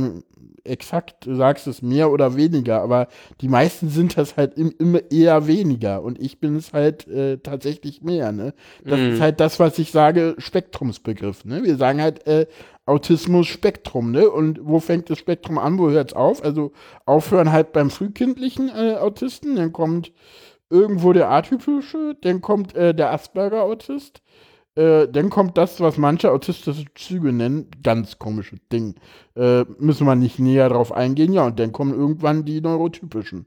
[0.64, 3.08] exakt, du sagst es mehr oder weniger, aber
[3.42, 7.38] die meisten sind das halt im, immer eher weniger und ich bin es halt äh,
[7.38, 8.54] tatsächlich mehr, ne?
[8.86, 9.14] Das Mhm.
[9.14, 11.64] ist halt das, was ich sage, Spektrumsbegriff, ne?
[11.64, 12.46] Wir sagen halt äh,
[12.86, 14.30] Autismus Spektrum, ne?
[14.30, 16.44] Und wo fängt das Spektrum an, wo hört es auf?
[16.44, 16.72] Also
[17.06, 20.12] aufhören halt beim frühkindlichen äh, Autisten, dann kommt
[20.70, 24.22] irgendwo der atypische, dann kommt äh, der Asperger-Autist,
[24.80, 28.96] äh, dann kommt das, was manche autistische Züge nennen, ganz komische Ding.
[29.36, 33.46] Äh, müssen wir nicht näher drauf eingehen, ja, und dann kommen irgendwann die neurotypischen.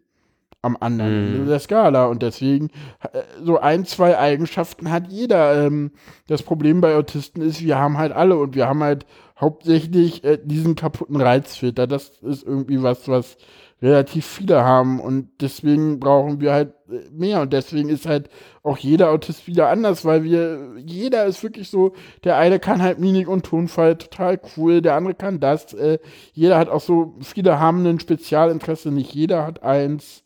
[0.64, 1.34] am anderen Mhm.
[1.34, 2.06] Ende der Skala.
[2.06, 2.70] Und deswegen,
[3.12, 5.66] äh, so ein, zwei Eigenschaften hat jeder.
[5.66, 5.90] Ähm,
[6.28, 9.04] das Problem bei Autisten ist, wir haben halt alle und wir haben halt
[9.40, 11.86] hauptsächlich äh, diesen kaputten Reizfilter.
[11.88, 13.36] Das ist irgendwie was, was
[13.82, 18.30] relativ viele haben und deswegen brauchen wir halt äh, mehr und deswegen ist halt
[18.62, 23.00] auch jeder Autist wieder anders, weil wir, jeder ist wirklich so, der eine kann halt
[23.00, 25.98] Mimik und Tonfall total cool, der andere kann das, äh,
[26.32, 30.22] jeder hat auch so, viele haben ein Spezialinteresse, nicht jeder hat eins.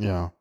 [0.00, 0.32] Ja.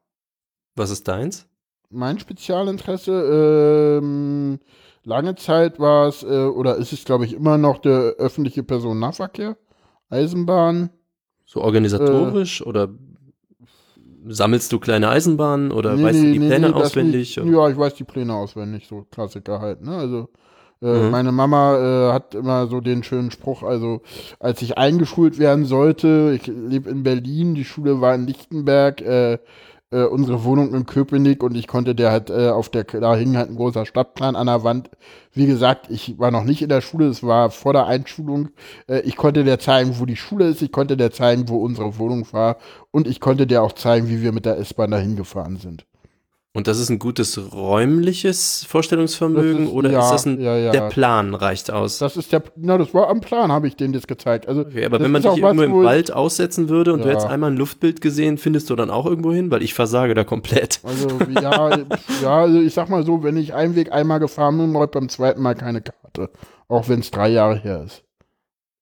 [0.76, 1.48] Was ist deins?
[1.90, 4.60] Mein Spezialinteresse, ähm,
[5.04, 9.58] lange Zeit war es, äh, oder ist es, glaube ich, immer noch der öffentliche Personennahverkehr,
[10.10, 10.92] Eisenbahn.
[11.52, 12.88] So organisatorisch oder
[14.26, 17.36] sammelst du kleine Eisenbahnen oder weißt du die Pläne das auswendig?
[17.36, 17.54] Nicht.
[17.54, 19.98] Ja, ich weiß die Pläne auswendig, so Klassiker halt, ne?
[19.98, 20.30] Also
[20.82, 21.12] äh, Mhm.
[21.12, 24.00] meine Mama äh, hat immer so den schönen Spruch, also
[24.40, 29.38] als ich eingeschult werden sollte, ich lebe in Berlin, die Schule war in Lichtenberg, äh,
[29.92, 33.38] äh, unsere Wohnung in Köpenick und ich konnte der halt äh, auf der, da hing
[33.38, 34.90] halt ein großer Stadtplan an der Wand.
[35.34, 38.50] Wie gesagt, ich war noch nicht in der Schule, es war vor der Einschulung.
[38.88, 41.98] Äh, ich konnte der zeigen, wo die Schule ist, ich konnte der zeigen, wo unsere
[42.00, 42.58] Wohnung war
[42.92, 45.86] und ich konnte der auch zeigen, wie wir mit der S-Bahn dahin gefahren sind.
[46.54, 50.72] Und das ist ein gutes räumliches Vorstellungsvermögen ist- oder ja, ist das ein, ja, ja.
[50.72, 51.98] der Plan reicht aus?
[52.00, 54.50] Das ist der, na, das war am Plan, habe ich denen das gezeigt.
[54.50, 57.52] Also, Okay, aber wenn man dich irgendwo im Wald aussetzen würde und du hättest einmal
[57.52, 59.50] ein Luftbild gesehen, findest du dann auch irgendwo hin?
[59.50, 60.82] Weil ich versage da komplett.
[60.84, 61.08] Also,
[61.42, 61.78] ja,
[62.22, 64.92] ja, also ich sag mal so, wenn ich einen Weg einmal gefahren bin, brauche ich
[64.92, 66.32] beim zweiten Mal keine Karte.
[66.68, 68.04] Auch wenn es drei Jahre her ist.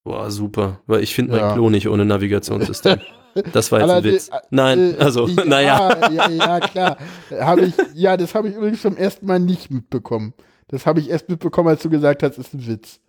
[0.04, 0.82] Boah, super.
[0.88, 3.00] Weil ich finde mein Klo nicht ohne Navigationssystem.
[3.54, 4.30] Das war jetzt ein Witz.
[4.50, 6.10] Nein, Äh, also, ja, naja.
[6.12, 6.98] Ja, ja, klar.
[7.32, 10.34] Hab ich, ja, das habe ich übrigens zum ersten Mal nicht mitbekommen.
[10.68, 13.00] Das habe ich erst mitbekommen, als du gesagt hast, ist ein Witz.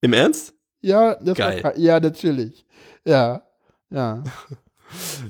[0.00, 0.54] Im Ernst?
[0.80, 1.64] Ja, das Geil.
[1.64, 2.66] War, ja, natürlich.
[3.04, 3.42] Ja,
[3.90, 4.22] ja.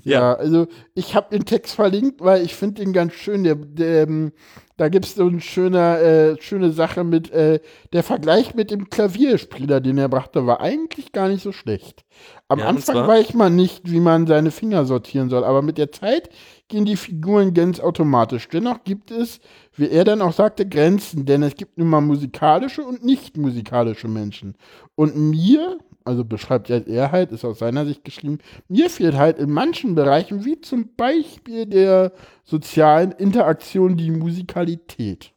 [0.03, 0.21] Ja.
[0.21, 3.45] Ja, also ich habe den Text verlinkt, weil ich finde den ganz schön.
[3.45, 4.33] Der, der, ähm,
[4.77, 7.61] da gibt es so eine schöne, äh, schöne Sache mit, äh,
[7.93, 12.05] der Vergleich mit dem Klavierspieler, den er brachte, war eigentlich gar nicht so schlecht.
[12.49, 15.93] Am Ja, Anfang weiß man nicht, wie man seine Finger sortieren soll, aber mit der
[15.93, 16.29] Zeit
[16.69, 18.49] gehen die Figuren ganz automatisch.
[18.49, 19.41] Dennoch gibt es,
[19.77, 24.09] wie er dann auch sagte, Grenzen, denn es gibt nun mal musikalische und nicht musikalische
[24.09, 24.57] Menschen.
[24.97, 28.39] Und mir, also beschreibt er er halt, ist aus seiner Sicht geschrieben,
[28.69, 32.13] mir fehlt halt in manchen Bereichen, wie zum Beispiel der
[32.45, 35.33] sozialen Interaktion, die Musikalität.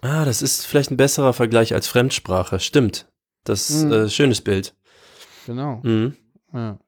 [0.00, 2.58] Ah, das ist vielleicht ein besserer Vergleich als Fremdsprache.
[2.58, 3.06] Stimmt.
[3.44, 3.92] Das ist Mhm.
[3.92, 4.74] äh, schönes Bild.
[5.46, 5.80] Genau.
[5.82, 6.16] Mhm.
[6.52, 6.78] Ja.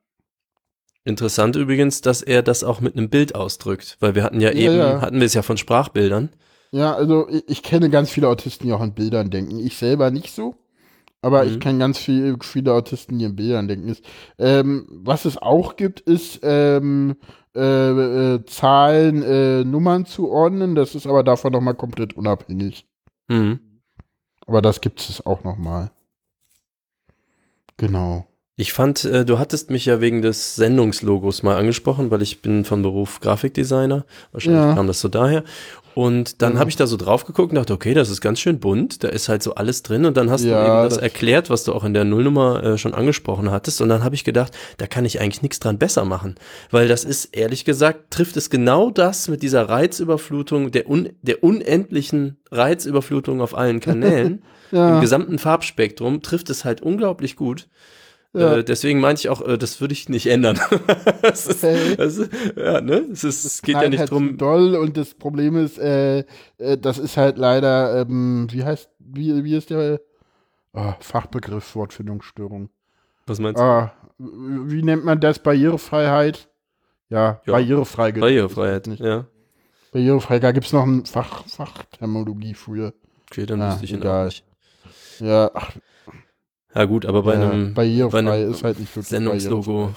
[1.04, 4.56] Interessant übrigens, dass er das auch mit einem Bild ausdrückt, weil wir hatten ja, Ja,
[4.70, 5.00] eben, ja.
[5.02, 6.30] hatten wir es ja von Sprachbildern.
[6.72, 9.58] Ja, also ich, ich kenne ganz viele Autisten, die auch in Bildern denken.
[9.58, 10.54] Ich selber nicht so.
[11.24, 11.50] Aber Mhm.
[11.50, 13.88] ich kenne ganz viel, viele Autisten, die in Bildern denken.
[13.88, 14.04] Ist,
[14.38, 17.16] ähm, was es auch gibt, ist ähm,
[17.56, 20.74] äh, äh, Zahlen, äh, Nummern zu ordnen.
[20.74, 22.86] Das ist aber davon nochmal komplett unabhängig.
[23.28, 23.58] Mhm.
[24.46, 25.90] Aber das gibt es auch nochmal.
[27.78, 28.26] Genau.
[28.56, 32.64] Ich fand, äh, du hattest mich ja wegen des Sendungslogos mal angesprochen, weil ich bin
[32.64, 34.04] von Beruf Grafikdesigner.
[34.30, 34.74] Wahrscheinlich Ja.
[34.74, 35.42] kam das so daher.
[35.96, 36.58] Und dann Ja.
[36.60, 39.02] habe ich da so drauf geguckt und dachte, okay, das ist ganz schön bunt.
[39.02, 40.04] Da ist halt so alles drin.
[40.04, 42.62] Und dann hast Ja, du eben das, das- erklärt, was du auch in der Nullnummer
[42.62, 43.80] äh, schon angesprochen hattest.
[43.80, 46.36] Und dann habe ich gedacht, da kann ich eigentlich nichts dran besser machen.
[46.70, 51.42] Weil das ist, ehrlich gesagt, trifft es genau das mit dieser Reizüberflutung, der, un der
[51.42, 54.42] unendlichen Reizüberflutung auf allen Kanälen.
[54.70, 54.96] Ja.
[54.96, 57.68] im gesamten Farbspektrum trifft es halt unglaublich gut.
[58.34, 58.56] Ja.
[58.56, 60.58] Äh, deswegen meinte ich auch, äh, das würde ich nicht ändern.
[61.22, 61.94] das ist, Okay.
[61.96, 63.06] das ist, ja, ne?
[63.12, 64.36] Es, ist, es geht ja nicht halt drum.
[64.36, 66.24] doll und das Problem ist, äh,
[66.58, 70.00] äh, das ist halt leider, ähm, wie heißt, wie, wie ist der
[70.72, 72.70] ah, Fachbegriff Wortfindungsstörung?
[73.26, 73.64] Was meinst du?
[73.64, 75.38] Ah, wie nennt man das?
[75.38, 76.48] Barrierefreiheit?
[77.10, 77.52] Ja, Ja.
[77.52, 78.06] barrierefrei.
[78.10, 78.86] gibt es Barrierefreiheit.
[78.88, 79.00] Nicht.
[79.00, 79.26] Ja.
[79.92, 82.94] Barrierefrei, da gibt es noch ein Fach, Fachterminologie für.
[83.30, 84.22] Okay, dann Ah, wüsste ich ihn egal.
[84.22, 84.44] auch nicht.
[85.20, 85.70] Ja, ach,
[86.74, 89.94] Ja, gut, aber bei ja, einem barrierefrei bei einem ist halt nicht wirklich Sendungslogo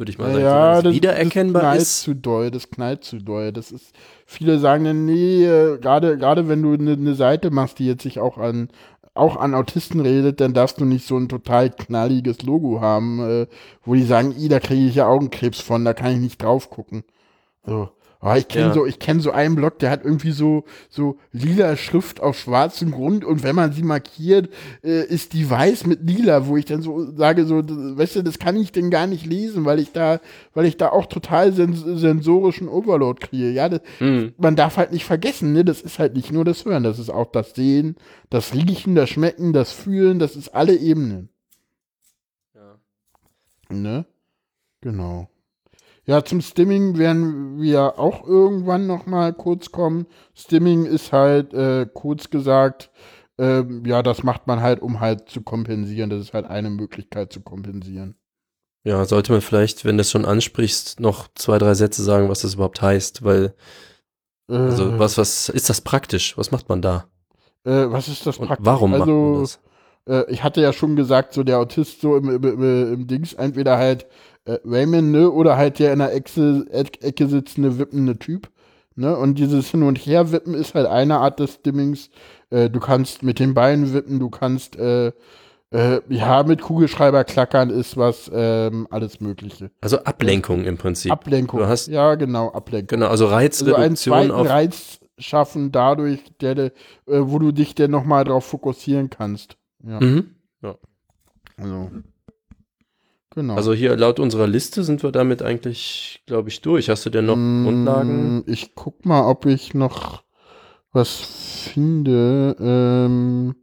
[0.00, 2.00] würde ich mal sagen, ja, es das, wiedererkennbar das knallt ist.
[2.00, 3.52] zu doll, das knallt zu doll.
[3.52, 7.78] Das ist, viele sagen dann, nee, äh, gerade, gerade wenn du eine ne Seite machst,
[7.78, 8.70] die jetzt sich auch an,
[9.12, 13.46] auch an Autisten redet, dann darfst du nicht so ein total knalliges Logo haben, äh,
[13.84, 16.70] wo die sagen, i, da kriege ich ja Augenkrebs von, da kann ich nicht drauf
[16.70, 17.04] gucken.
[17.66, 17.90] So.
[18.22, 18.74] Ah, ich kenne Ja.
[18.74, 22.90] so, ich kenne so einen Blog, der hat irgendwie so, so lila Schrift auf schwarzem
[22.90, 24.50] Grund und wenn man sie markiert,
[24.84, 28.38] äh, ist die weiß mit lila, wo ich dann so sage, so, weißt du, das
[28.38, 30.20] kann ich denn gar nicht lesen, weil ich da,
[30.52, 33.50] weil ich da auch total sens sensorischen Overload kriege.
[33.52, 34.34] Ja, das, Mhm.
[34.36, 37.08] man darf halt nicht vergessen, ne, das ist halt nicht nur das Hören, das ist
[37.08, 37.96] auch das Sehen,
[38.28, 41.30] das Riechen, das Schmecken, das Fühlen, das ist alle Ebenen.
[42.54, 42.78] Ja.
[43.74, 44.04] Ne?
[44.82, 45.30] Genau.
[46.10, 50.06] Ja, zum Stimming werden wir auch irgendwann noch mal kurz kommen.
[50.34, 52.90] Stimming ist halt äh, kurz gesagt,
[53.38, 56.10] äh, ja, das macht man halt, um halt zu kompensieren.
[56.10, 58.16] Das ist halt eine Möglichkeit zu kompensieren.
[58.84, 62.40] Ja, sollte man vielleicht, wenn du es schon ansprichst, noch zwei, drei Sätze sagen, was
[62.42, 63.54] das überhaupt heißt, weil,
[64.64, 66.36] also Äh, was, was ist das praktisch?
[66.38, 67.06] Was macht man da?
[67.64, 68.64] äh, was ist das Und praktisch?
[68.64, 69.60] warum macht man also, das?
[70.08, 73.78] äh, ich hatte ja schon gesagt, so der Autist so im, im, im Dings, entweder
[73.78, 74.06] halt
[74.46, 78.48] äh, Raymond, ne, oder halt der in der Ecke, Eck- Ecke sitzende, wippende Typ.
[78.96, 79.16] Ne?
[79.16, 82.10] Und dieses Hin- und Her-Wippen ist halt eine Art des Stimmings.
[82.50, 85.12] Äh, du kannst mit den Beinen wippen, du kannst, äh,
[85.72, 89.70] äh, ja, mit Kugelschreiber klackern ist was, ähm, alles Mögliche.
[89.80, 91.12] Also Ablenkung im Prinzip.
[91.12, 91.60] Ablenkung.
[91.60, 92.88] Du hast- ja, genau, Ablenkung.
[92.98, 93.44] genau, also Also einen
[93.94, 94.48] Reizreduktion auf.
[94.48, 96.64] Reiz schaffen dadurch, der, der,
[97.06, 99.56] äh, wo du dich dann nochmal drauf fokussieren kannst.
[99.86, 100.34] Ja, Mhm.
[101.56, 101.90] also.
[103.34, 103.54] Genau.
[103.54, 106.90] Also hier laut unserer Liste sind wir damit eigentlich, glaube ich, durch.
[106.90, 108.42] Hast du denn noch Mm, Grundlagen?
[108.46, 110.24] Ich guck mal, ob ich noch
[110.92, 111.14] was
[111.72, 112.56] finde.
[112.58, 113.54] Ähm,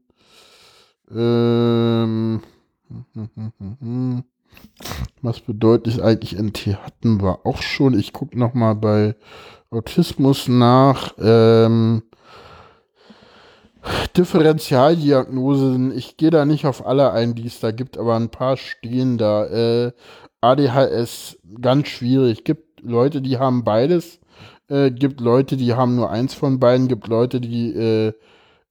[1.14, 2.42] ähm,
[5.22, 7.98] was bedeutet eigentlich NT hatten wir auch schon.
[8.00, 9.16] Ich guck noch mal bei
[9.70, 11.14] Autismus nach.
[11.20, 12.04] Ähm,
[14.16, 18.58] Differentialdiagnosen, ich gehe da nicht auf alle ein, die es da gibt, aber ein paar
[18.58, 19.46] stehen da.
[19.46, 19.92] Äh,
[20.42, 22.44] ADHS, ganz schwierig.
[22.44, 24.20] Gibt Leute, die haben beides.
[24.70, 26.88] Äh, gibt Leute, die haben nur eins von beiden.
[26.88, 28.14] Gibt Leute, die äh,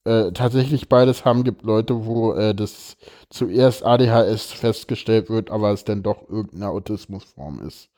[0.05, 1.43] äh, tatsächlich beides haben.
[1.43, 2.97] Gibt Leute, wo äh, das
[3.29, 7.89] zuerst ADHS festgestellt wird, aber es dann doch irgendeine Autismusform ist.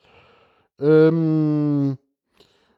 [0.80, 1.98] Ähm,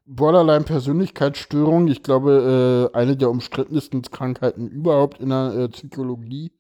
[0.07, 6.53] Borderline-Persönlichkeitsstörung, ich glaube, äh, eine der umstrittensten Krankheiten überhaupt in der äh, Psychologie.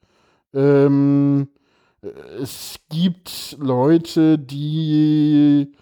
[0.54, 1.48] Ähm,
[2.02, 2.08] äh,
[2.40, 5.72] es gibt Leute, die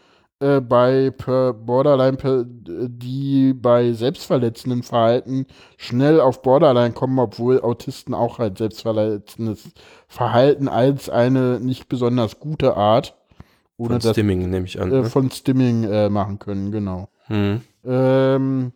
[0.41, 5.47] äh, bei per Borderline, per, die bei selbstverletzenden Verhalten
[5.77, 9.69] schnell auf Borderline kommen, obwohl Autisten auch halt selbstverletzendes
[10.09, 13.15] Verhalten als eine nicht besonders gute Art
[13.77, 14.93] ohne Von das Stimming nehme ich an.
[14.93, 15.05] äh, ne?
[15.05, 17.09] von Stimming äh, machen können, genau.
[17.31, 17.61] Mhm.
[17.85, 18.73] Ähm,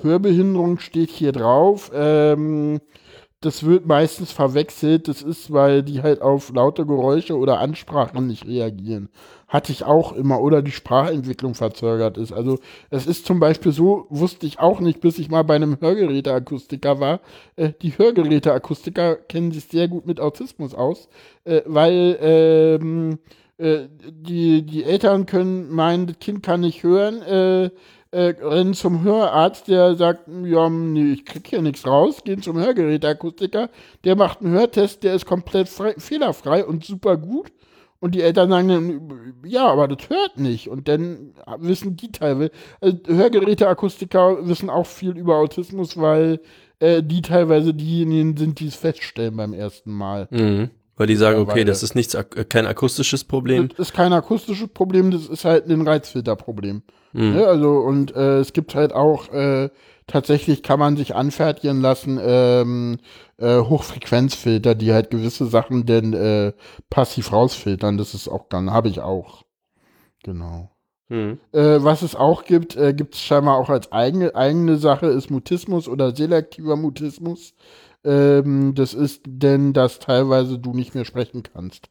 [0.00, 1.90] Hörbehinderung steht hier drauf.
[1.94, 2.80] Ähm,
[3.40, 5.08] das wird meistens verwechselt.
[5.08, 9.08] Das ist, weil die halt auf laute Geräusche oder Ansprachen nicht reagieren.
[9.48, 10.40] Hatte ich auch immer.
[10.40, 12.32] Oder die Sprachentwicklung verzögert ist.
[12.32, 12.58] Also
[12.90, 17.00] es ist zum Beispiel so, wusste ich auch nicht, bis ich mal bei einem Hörgeräteakustiker
[17.00, 17.20] war.
[17.56, 21.08] Äh, die Hörgeräteakustiker kennen sich sehr gut mit Autismus aus,
[21.44, 23.18] äh, weil ähm,
[23.58, 27.70] äh, die, die Eltern können meinen, das Kind kann nicht hören, äh,
[28.12, 32.58] äh, rennen zum Hörarzt, der sagt, ja, nee, ich krieg hier nichts raus, gehen zum
[32.58, 33.68] Hörgeräteakustiker,
[34.04, 37.52] der macht einen Hörtest, der ist komplett frei, fehlerfrei und super gut.
[37.98, 40.68] Und die Eltern sagen dann, ja, aber das hört nicht.
[40.68, 42.50] Und dann wissen die teilweise,
[42.80, 46.40] also Hörgeräteakustiker wissen auch viel über Autismus, weil
[46.78, 50.28] äh, die teilweise diejenigen sind, die es feststellen beim ersten Mal.
[50.30, 50.70] Mhm.
[50.96, 53.68] Weil die sagen, Ja, okay, das ist nichts, ak- äh, kein akustisches Problem.
[53.68, 56.82] Das ist kein akustisches Problem, das ist halt ein Reizfilterproblem.
[57.12, 57.32] Mhm.
[57.34, 57.46] Ne?
[57.46, 59.68] Also, und äh, es gibt halt auch, äh,
[60.06, 62.98] tatsächlich kann man sich anfertigen lassen, ähm,
[63.38, 66.52] äh, Hochfrequenzfilter, die halt gewisse Sachen denn äh,
[66.88, 67.98] passiv rausfiltern.
[67.98, 69.42] Das ist auch dann, habe ich auch.
[70.22, 70.70] Genau.
[71.08, 71.38] Mhm.
[71.52, 75.30] Äh, was es auch gibt, äh, gibt es scheinbar auch als eigene, eigene Sache, ist
[75.30, 77.54] Mutismus oder selektiver Mutismus.
[78.06, 81.88] Ähm, das ist denn, dass teilweise du nicht mehr sprechen kannst.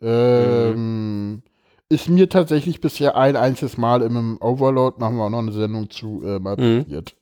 [0.00, 1.42] Ähm,
[1.90, 5.88] Ist mir tatsächlich bisher ein einziges Mal im Overload, machen wir auch noch eine Sendung
[5.88, 6.82] zu, äh, mal Mhm.
[6.84, 7.14] passiert.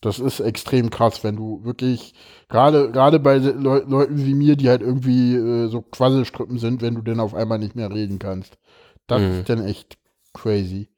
[0.00, 2.14] Das ist extrem krass, wenn du wirklich,
[2.48, 6.94] gerade gerade bei Leu Leuten wie mir, die halt irgendwie äh, so Quasselstrippen sind, wenn
[6.96, 8.58] du dann auf einmal nicht mehr reden kannst.
[9.08, 9.30] Das Mhm.
[9.40, 9.98] ist dann echt
[10.34, 10.88] crazy.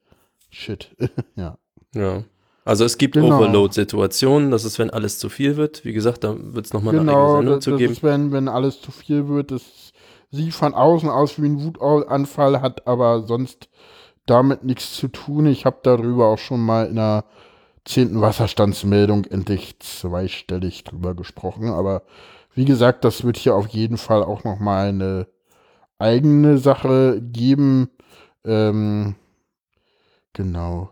[0.51, 0.95] Shit.
[1.37, 1.57] ja.
[1.95, 2.25] Ja.
[2.65, 3.37] Also es gibt Genau.
[3.39, 5.85] Overload-Situationen, das ist, wenn alles zu viel wird.
[5.85, 7.93] Wie gesagt, da wird es nochmal eine eigene Genau, Sendung das, zu das geben.
[7.93, 9.51] ist, wenn, wenn alles zu viel wird.
[9.51, 9.93] Das
[10.31, 13.69] sieht von außen aus wie ein Wutanfall, hat aber sonst
[14.27, 15.47] damit nichts zu tun.
[15.47, 17.25] Ich habe darüber auch schon mal in der
[17.85, 21.71] zehnten Wasserstandsmeldung endlich zweistellig drüber gesprochen.
[21.71, 22.03] Aber
[22.55, 25.27] wie gesagt, das wird hier auf jeden Fall auch noch mal eine
[25.99, 27.89] eigene Sache geben.
[28.45, 29.17] Ähm,
[30.33, 30.91] genau.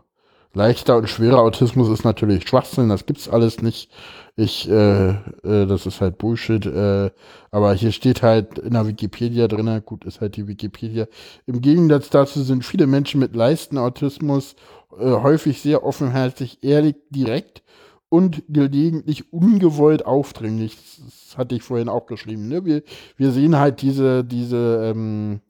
[0.53, 3.91] Leichter und schwerer Autismus ist natürlich Schwachsinn, das gibt's alles nicht.
[4.35, 6.65] Ich, äh, äh, das ist halt Bullshit.
[6.65, 7.11] Äh,
[7.51, 11.07] aber hier steht halt in der Wikipedia drin, gut, ist halt die Wikipedia.
[11.45, 14.55] Im Gegensatz dazu sind viele Menschen mit Leistenautismus
[14.97, 17.63] äh, häufig sehr offenherzig, ehrlich, direkt
[18.07, 20.75] und gelegentlich ungewollt aufdringlich.
[20.77, 22.47] Das, das hatte ich vorhin auch geschrieben.
[22.47, 22.65] Ne?
[22.65, 22.81] Wir,
[23.17, 25.41] wir sehen halt diese, diese, ähm,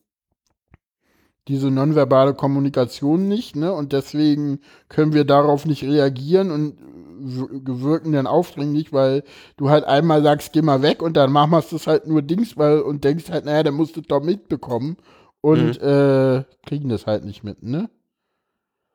[1.50, 3.74] diese nonverbale Kommunikation nicht, ne?
[3.74, 6.78] Und deswegen können wir darauf nicht reagieren und
[7.22, 9.24] wirken dann aufdringlich, weil
[9.58, 12.56] du halt einmal sagst, geh mal weg und dann machst du es halt nur Dings,
[12.56, 14.96] weil und denkst halt, naja, dann musst du doch mitbekommen
[15.42, 15.88] und mhm.
[15.88, 17.90] äh, kriegen das halt nicht mit, ne?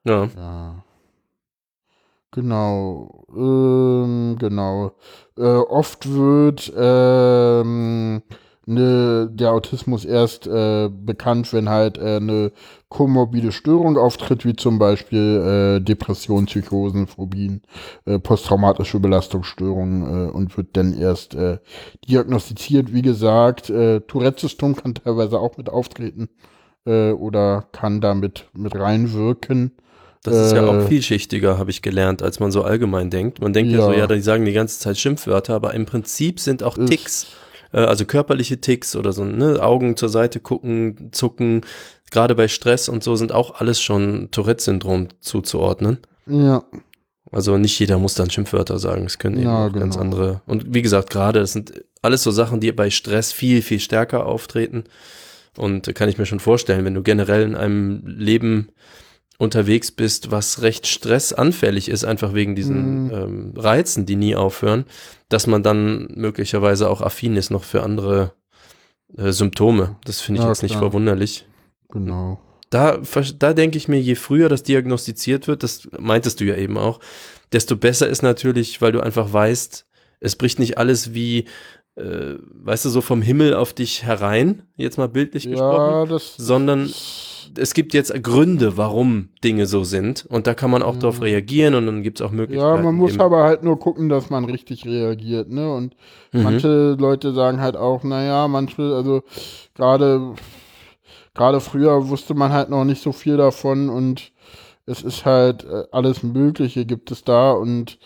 [0.05, 0.29] Ja.
[0.37, 0.85] Ja.
[2.31, 4.93] Genau, ähm, genau.
[5.39, 8.23] Äh, oft wird ähm,
[8.67, 12.53] ne, der Autismus erst äh, bekannt, wenn halt äh, eine
[12.89, 17.63] komorbide Störung auftritt, wie zum Beispiel äh, Depression, Psychosen, Phobien,
[18.05, 21.59] äh, posttraumatische Belastungsstörungen äh, und wird dann erst äh,
[22.09, 22.93] diagnostiziert.
[22.93, 26.29] Wie gesagt, äh, Tourette-Syndrom kann teilweise auch mit auftreten
[26.87, 29.73] äh, oder kann damit mit reinwirken.
[30.25, 33.43] Das ist ja auch äh, vielschichtiger, habe ich gelernt, als man so allgemein denkt.
[33.43, 36.41] Man denkt ja, ja so, ja, die sagen die ganze Zeit Schimpfwörter, aber im Prinzip
[36.41, 37.27] sind auch Ticks,
[37.75, 41.63] äh, also körperliche Ticks oder so, ne, Augen zur Seite gucken, zucken,
[42.11, 45.99] gerade bei Stress und so sind auch alles schon Tourette-Syndrom zuzuordnen.
[46.27, 46.65] Ja.
[47.33, 49.85] Also nicht jeder muss dann Schimpfwörter sagen, es können ja, eben genau.
[49.85, 50.41] ganz andere.
[50.47, 54.27] Und wie gesagt, gerade, das sind alles so Sachen, die bei Stress viel, viel stärker
[54.27, 54.85] auftreten.
[55.57, 58.69] Und kann ich mir schon vorstellen, wenn du generell in einem Leben
[59.39, 63.11] unterwegs bist, was recht stressanfällig ist, einfach wegen diesen mhm.
[63.13, 64.85] ähm, Reizen, die nie aufhören,
[65.29, 68.33] dass man dann möglicherweise auch affin ist noch für andere
[69.17, 69.97] äh, Symptome.
[70.05, 70.69] Das finde ich ja, jetzt klar.
[70.69, 71.47] nicht verwunderlich.
[71.91, 72.41] Genau.
[72.71, 73.01] Da,
[73.39, 77.01] da denke ich mir, je früher das diagnostiziert wird, das meintest du ja eben auch,
[77.53, 79.87] desto besser ist natürlich, weil du einfach weißt,
[80.21, 81.45] es bricht nicht alles wie
[81.97, 85.51] äh, weißt du, so vom Himmel auf dich herein, jetzt mal bildlich ja,
[86.05, 86.93] gesprochen, sondern
[87.57, 91.01] es gibt jetzt Gründe, warum Dinge so sind und da kann man auch mhm.
[91.01, 92.77] darauf reagieren und dann gibt es auch Möglichkeiten.
[92.77, 95.73] Ja, man muss aber halt nur gucken, dass man richtig reagiert, ne?
[95.73, 95.97] Und
[96.33, 96.43] mhm.
[96.43, 99.23] manche Leute sagen halt auch, naja, manche, also
[99.75, 100.35] gerade
[101.35, 104.33] gerade früher wusste man halt noch nicht so viel davon und
[104.87, 107.99] es ist halt äh, alles Mögliche gibt es da und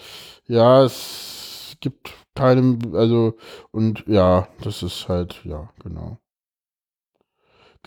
[0.47, 3.35] ja, es gibt keinem, also
[3.71, 6.19] und ja, das ist halt, ja, genau.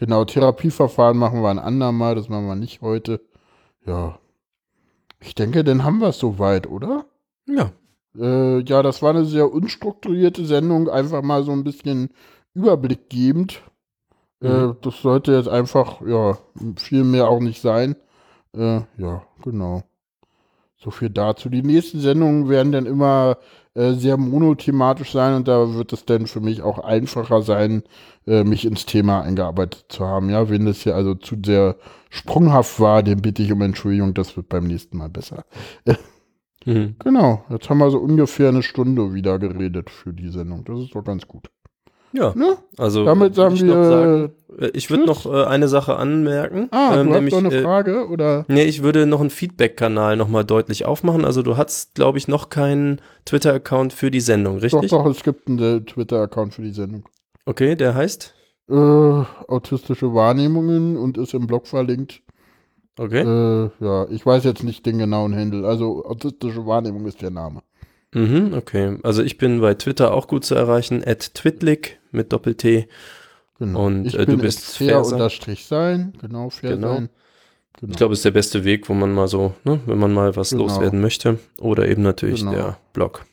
[0.02, 3.22] Genau, Therapieverfahren machen wir ein andermal, das machen wir nicht heute.
[3.86, 4.18] Ja.
[5.20, 7.06] Ich denke, dann haben wir es soweit, oder?
[7.46, 7.72] Ja.
[8.18, 12.10] Äh, ja, das war eine sehr unstrukturierte Sendung, einfach mal so ein bisschen
[12.56, 13.62] Überblickgebend.
[14.42, 14.72] Äh, mhm.
[14.72, 16.36] Äh, das sollte jetzt einfach, ja,
[16.78, 17.96] viel mehr auch nicht sein.
[18.56, 19.84] Äh, ja, genau.
[20.84, 21.50] So viel dazu.
[21.50, 23.38] Die nächsten Sendungen werden dann immer
[23.76, 27.84] äh, sehr monothematisch sein und da wird es dann für mich auch einfacher sein,
[28.28, 30.30] äh, mich ins Thema eingearbeitet zu haben.
[30.30, 31.78] Ja, wenn das hier also zu sehr
[32.10, 35.46] sprunghaft war, den bitte ich um Entschuldigung, das wird beim nächsten Mal besser.
[36.66, 36.96] mhm.
[37.00, 40.66] Genau, jetzt haben wir so ungefähr eine Stunde wieder geredet für die Sendung.
[40.66, 41.50] Das ist doch ganz gut.
[42.14, 42.34] Ja.
[42.36, 42.58] Ne?
[42.78, 43.84] Also damit sagen ich wir.
[43.84, 46.68] Sagen, äh, ich würde noch äh, eine Sache anmerken.
[46.72, 48.46] Ah, ähm, du nämlich, hast noch eine äh, Frage oder?
[48.48, 51.26] Nee, ich würde noch einen Feedback-Kanal nochmal deutlich aufmachen.
[51.26, 54.92] Also du hast, glaube ich, noch keinen Twitter-Account für die Sendung, richtig?
[54.92, 57.08] Doch, doch, es gibt einen äh, Twitter-Account für die Sendung.
[57.46, 58.34] Okay, der heißt?
[58.70, 62.22] Äh, autistische Wahrnehmungen und ist im Blog verlinkt.
[62.98, 63.22] Okay.
[63.22, 65.66] Äh, ja, ich weiß jetzt nicht den genauen Handel.
[65.66, 67.62] Also autistische Wahrnehmung ist der Name.
[68.14, 68.98] Mhm, okay.
[69.04, 72.90] Also ich bin bei Twitter auch gut zu erreichen, at twitlik mit Doppel-T.
[73.60, 73.86] Genau.
[73.86, 76.96] Und ich äh, bin du bist fair unterstrich sein, genau, fair genau.
[76.96, 77.10] sein.
[77.80, 77.92] Genau.
[77.92, 80.36] Ich glaube, es ist der beste Weg, wo man mal so, ne, wenn man mal
[80.36, 80.64] was genau.
[80.64, 81.40] loswerden möchte.
[81.60, 82.54] Oder eben natürlich genau.
[82.54, 83.26] der Blog.